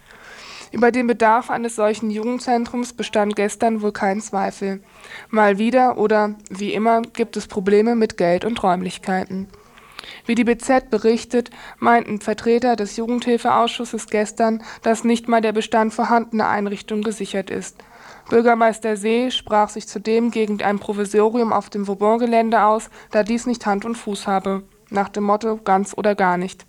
über 0.75 0.91
den 0.91 1.07
Bedarf 1.07 1.51
eines 1.51 1.77
solchen 1.77 2.11
Jugendzentrums 2.11 2.93
bestand 2.93 3.37
gestern 3.37 3.81
wohl 3.81 3.93
kein 3.93 4.21
Zweifel. 4.21 4.83
Mal 5.31 5.59
wieder 5.59 5.97
oder 5.97 6.35
wie 6.51 6.75
immer 6.75 7.03
gibt 7.03 7.37
es 7.37 7.47
Probleme 7.47 7.95
mit 7.95 8.17
Geld 8.17 8.45
und 8.45 8.63
Räumlichkeiten. 8.63 9.49
Wie 10.27 10.35
die 10.35 10.45
BZ 10.45 10.91
berichtet, 10.91 11.51
meinten 11.79 12.21
Vertreter 12.21 12.77
des 12.77 12.97
Jugendhilfeausschusses 12.97 14.09
gestern, 14.09 14.63
dass 14.83 15.05
nicht 15.05 15.29
mal 15.29 15.41
der 15.41 15.53
Bestand 15.53 15.95
vorhandener 15.95 16.49
Einrichtungen 16.49 17.05
gesichert 17.05 17.51
ist. 17.51 17.77
Bürgermeister 18.29 18.97
See 18.97 19.31
sprach 19.31 19.69
sich 19.69 19.87
zudem 19.87 20.31
gegen 20.31 20.63
ein 20.63 20.79
Provisorium 20.79 21.53
auf 21.53 21.71
dem 21.71 21.87
Vauban-Gelände 21.87 22.65
aus, 22.65 22.91
da 23.11 23.23
dies 23.23 23.47
nicht 23.47 23.65
Hand 23.65 23.85
und 23.85 23.97
Fuß 23.97 24.27
habe. 24.27 24.65
nach 24.91 25.09
dem 25.09 25.25
Motto 25.25 25.57
ganz 25.57 25.97
oder 25.97 26.15
gar 26.15 26.37
nicht. 26.37 26.67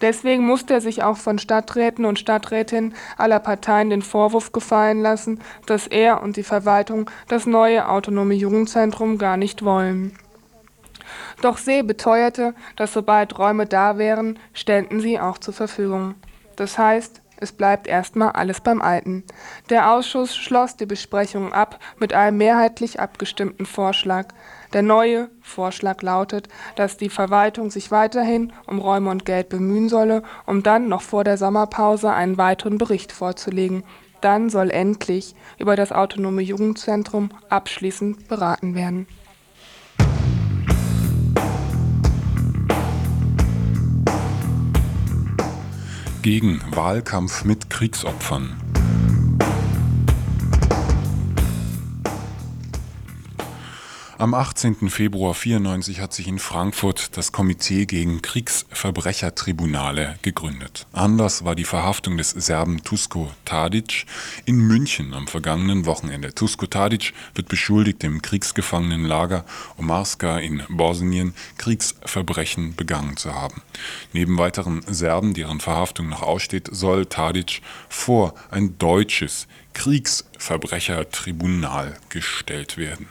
Deswegen 0.00 0.44
musste 0.44 0.74
er 0.74 0.80
sich 0.80 1.02
auch 1.02 1.16
von 1.16 1.38
Stadträten 1.38 2.04
und 2.04 2.18
Stadträtinnen 2.18 2.94
aller 3.16 3.40
Parteien 3.40 3.90
den 3.90 4.02
Vorwurf 4.02 4.52
gefallen 4.52 5.00
lassen, 5.00 5.40
dass 5.64 5.86
er 5.86 6.22
und 6.22 6.36
die 6.36 6.42
Verwaltung 6.42 7.10
das 7.28 7.46
neue 7.46 7.88
autonome 7.88 8.34
Jugendzentrum 8.34 9.16
gar 9.18 9.36
nicht 9.36 9.64
wollen. 9.64 10.18
Doch 11.40 11.58
See 11.58 11.82
beteuerte, 11.82 12.54
dass 12.76 12.92
sobald 12.92 13.38
Räume 13.38 13.66
da 13.66 13.98
wären, 13.98 14.38
ständen 14.52 15.00
sie 15.00 15.20
auch 15.20 15.38
zur 15.38 15.54
Verfügung. 15.54 16.14
Das 16.56 16.78
heißt, 16.78 17.22
es 17.38 17.52
bleibt 17.52 17.86
erstmal 17.86 18.30
alles 18.30 18.60
beim 18.62 18.80
Alten. 18.80 19.22
Der 19.68 19.92
Ausschuss 19.92 20.34
schloss 20.34 20.76
die 20.76 20.86
Besprechungen 20.86 21.52
ab 21.52 21.78
mit 21.98 22.14
einem 22.14 22.38
mehrheitlich 22.38 22.98
abgestimmten 22.98 23.66
Vorschlag. 23.66 24.28
Der 24.76 24.82
neue 24.82 25.30
Vorschlag 25.40 26.02
lautet, 26.02 26.48
dass 26.74 26.98
die 26.98 27.08
Verwaltung 27.08 27.70
sich 27.70 27.90
weiterhin 27.90 28.52
um 28.66 28.78
Räume 28.78 29.08
und 29.08 29.24
Geld 29.24 29.48
bemühen 29.48 29.88
solle, 29.88 30.22
um 30.44 30.62
dann 30.62 30.90
noch 30.90 31.00
vor 31.00 31.24
der 31.24 31.38
Sommerpause 31.38 32.12
einen 32.12 32.36
weiteren 32.36 32.76
Bericht 32.76 33.10
vorzulegen. 33.10 33.84
Dann 34.20 34.50
soll 34.50 34.70
endlich 34.70 35.34
über 35.58 35.76
das 35.76 35.92
autonome 35.92 36.42
Jugendzentrum 36.42 37.30
abschließend 37.48 38.28
beraten 38.28 38.74
werden. 38.74 39.06
Gegen 46.20 46.60
Wahlkampf 46.72 47.46
mit 47.46 47.70
Kriegsopfern. 47.70 48.65
Am 54.18 54.32
18. 54.32 54.88
Februar 54.88 55.34
94 55.34 56.00
hat 56.00 56.14
sich 56.14 56.26
in 56.26 56.38
Frankfurt 56.38 57.18
das 57.18 57.32
Komitee 57.32 57.84
gegen 57.84 58.22
Kriegsverbrechertribunale 58.22 60.18
gegründet. 60.22 60.86
Anders 60.94 61.44
war 61.44 61.54
die 61.54 61.64
Verhaftung 61.64 62.16
des 62.16 62.30
Serben 62.30 62.82
Tusko 62.82 63.30
Tadic 63.44 64.06
in 64.46 64.56
München 64.56 65.12
am 65.12 65.26
vergangenen 65.26 65.84
Wochenende. 65.84 66.34
Tusko 66.34 66.64
Tadic 66.64 67.12
wird 67.34 67.48
beschuldigt, 67.48 68.04
im 68.04 68.22
Kriegsgefangenenlager 68.22 69.44
Omarska 69.76 70.38
in 70.38 70.62
Bosnien 70.70 71.34
Kriegsverbrechen 71.58 72.74
begangen 72.74 73.18
zu 73.18 73.34
haben. 73.34 73.60
Neben 74.14 74.38
weiteren 74.38 74.80
Serben, 74.86 75.34
deren 75.34 75.60
Verhaftung 75.60 76.08
noch 76.08 76.22
aussteht, 76.22 76.70
soll 76.72 77.04
Tadic 77.04 77.60
vor 77.90 78.34
ein 78.50 78.78
deutsches 78.78 79.46
Kriegsverbrechertribunal 79.74 81.98
gestellt 82.08 82.78
werden. 82.78 83.10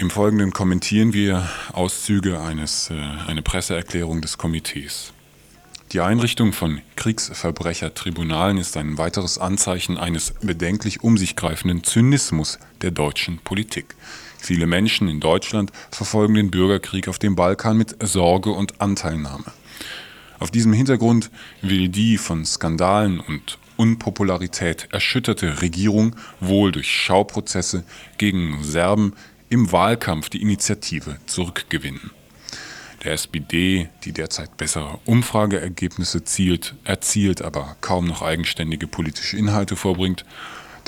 Im 0.00 0.10
Folgenden 0.10 0.52
kommentieren 0.52 1.12
wir 1.12 1.48
Auszüge 1.72 2.40
eines, 2.40 2.88
äh, 2.88 2.94
eine 3.26 3.42
Presseerklärung 3.42 4.20
des 4.20 4.38
Komitees. 4.38 5.12
Die 5.90 6.00
Einrichtung 6.00 6.52
von 6.52 6.80
Kriegsverbrechertribunalen 6.94 8.58
ist 8.58 8.76
ein 8.76 8.96
weiteres 8.96 9.38
Anzeichen 9.38 9.98
eines 9.98 10.34
bedenklich 10.40 11.02
um 11.02 11.18
sich 11.18 11.34
greifenden 11.34 11.82
Zynismus 11.82 12.60
der 12.80 12.92
deutschen 12.92 13.38
Politik. 13.38 13.96
Viele 14.38 14.68
Menschen 14.68 15.08
in 15.08 15.18
Deutschland 15.18 15.72
verfolgen 15.90 16.34
den 16.34 16.52
Bürgerkrieg 16.52 17.08
auf 17.08 17.18
dem 17.18 17.34
Balkan 17.34 17.76
mit 17.76 17.96
Sorge 18.00 18.50
und 18.52 18.80
Anteilnahme. 18.80 19.46
Auf 20.38 20.52
diesem 20.52 20.74
Hintergrund 20.74 21.28
will 21.60 21.88
die 21.88 22.18
von 22.18 22.44
Skandalen 22.44 23.18
und 23.18 23.58
Unpopularität 23.76 24.86
erschütterte 24.92 25.60
Regierung 25.60 26.14
wohl 26.38 26.70
durch 26.70 26.88
Schauprozesse 26.88 27.82
gegen 28.16 28.62
Serben 28.62 29.14
im 29.48 29.72
Wahlkampf 29.72 30.28
die 30.28 30.42
Initiative 30.42 31.16
zurückgewinnen. 31.26 32.10
Der 33.04 33.12
SPD, 33.12 33.88
die 34.04 34.12
derzeit 34.12 34.56
bessere 34.56 34.98
Umfrageergebnisse 35.04 36.24
zielt, 36.24 36.74
erzielt, 36.84 37.42
aber 37.42 37.76
kaum 37.80 38.06
noch 38.06 38.22
eigenständige 38.22 38.88
politische 38.88 39.36
Inhalte 39.36 39.76
vorbringt, 39.76 40.24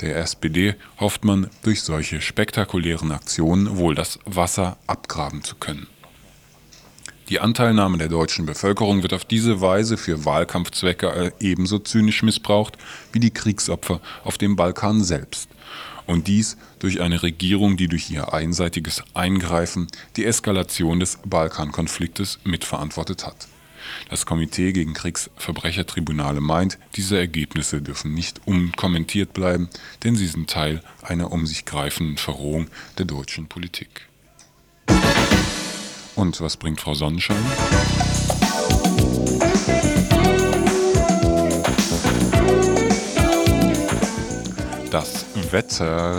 der 0.01 0.17
SPD 0.17 0.75
hofft 0.99 1.23
man, 1.23 1.49
durch 1.63 1.83
solche 1.83 2.21
spektakulären 2.21 3.11
Aktionen 3.11 3.77
wohl 3.77 3.95
das 3.95 4.19
Wasser 4.25 4.77
abgraben 4.87 5.43
zu 5.43 5.55
können. 5.55 5.87
Die 7.29 7.39
Anteilnahme 7.39 7.97
der 7.97 8.09
deutschen 8.09 8.45
Bevölkerung 8.45 9.03
wird 9.03 9.13
auf 9.13 9.23
diese 9.23 9.61
Weise 9.61 9.95
für 9.95 10.25
Wahlkampfzwecke 10.25 11.33
ebenso 11.39 11.79
zynisch 11.79 12.23
missbraucht 12.23 12.77
wie 13.13 13.21
die 13.21 13.31
Kriegsopfer 13.31 14.01
auf 14.25 14.37
dem 14.37 14.57
Balkan 14.57 15.01
selbst 15.01 15.49
und 16.11 16.27
dies 16.27 16.57
durch 16.79 17.01
eine 17.01 17.23
Regierung, 17.23 17.77
die 17.77 17.87
durch 17.87 18.09
ihr 18.11 18.33
einseitiges 18.33 19.03
Eingreifen 19.13 19.87
die 20.17 20.25
Eskalation 20.25 20.99
des 20.99 21.17
Balkankonfliktes 21.25 22.39
mitverantwortet 22.43 23.25
hat. 23.25 23.47
Das 24.09 24.25
Komitee 24.25 24.73
gegen 24.73 24.93
Kriegsverbrechertribunale 24.93 26.41
meint, 26.41 26.77
diese 26.95 27.17
Ergebnisse 27.17 27.81
dürfen 27.81 28.13
nicht 28.13 28.41
unkommentiert 28.45 29.33
bleiben, 29.33 29.69
denn 30.03 30.15
sie 30.15 30.27
sind 30.27 30.49
Teil 30.49 30.83
einer 31.01 31.31
um 31.31 31.47
sich 31.47 31.65
greifenden 31.65 32.17
Verrohung 32.17 32.67
der 32.97 33.05
deutschen 33.05 33.47
Politik. 33.47 34.07
Und 36.15 36.39
was 36.41 36.57
bringt 36.57 36.81
Frau 36.81 36.93
Sonnenschein? 36.93 37.43
Das 44.91 45.25
Wetter. 45.51 46.17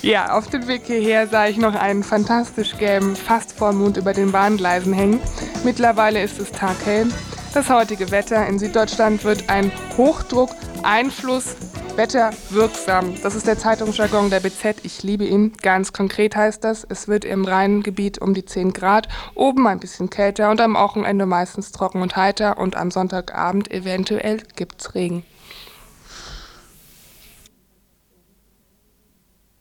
Ja, 0.00 0.38
auf 0.38 0.46
dem 0.46 0.68
Weg 0.68 0.82
hierher 0.86 1.26
sah 1.26 1.48
ich 1.48 1.56
noch 1.56 1.74
einen 1.74 2.04
fantastisch 2.04 2.78
gelben 2.78 3.16
Fastvollmond 3.16 3.96
über 3.96 4.12
den 4.12 4.30
Bahngleisen 4.30 4.92
hängen. 4.92 5.20
Mittlerweile 5.64 6.22
ist 6.22 6.38
es 6.38 6.52
taghell. 6.52 7.08
Das 7.52 7.68
heutige 7.68 8.12
Wetter 8.12 8.46
in 8.46 8.60
Süddeutschland 8.60 9.24
wird 9.24 9.50
ein 9.50 9.72
Hochdruck, 9.96 10.50
Einfluss, 10.84 11.56
Wetter 11.96 12.30
wirksam. 12.50 13.12
Das 13.24 13.34
ist 13.34 13.48
der 13.48 13.58
Zeitungsjargon 13.58 14.30
der 14.30 14.38
BZ. 14.38 14.84
Ich 14.84 15.02
liebe 15.02 15.24
ihn. 15.24 15.52
Ganz 15.60 15.92
konkret 15.92 16.36
heißt 16.36 16.62
das, 16.62 16.86
es 16.88 17.08
wird 17.08 17.24
im 17.24 17.44
Rheingebiet 17.44 18.20
um 18.22 18.34
die 18.34 18.44
10 18.44 18.72
Grad, 18.72 19.08
oben 19.34 19.66
ein 19.66 19.80
bisschen 19.80 20.10
kälter 20.10 20.50
und 20.52 20.60
am 20.60 20.74
Wochenende 20.74 21.26
meistens 21.26 21.72
trocken 21.72 22.02
und 22.02 22.14
heiter 22.14 22.58
und 22.58 22.76
am 22.76 22.92
Sonntagabend 22.92 23.70
eventuell 23.72 24.38
gibt's 24.54 24.94
Regen. 24.94 25.24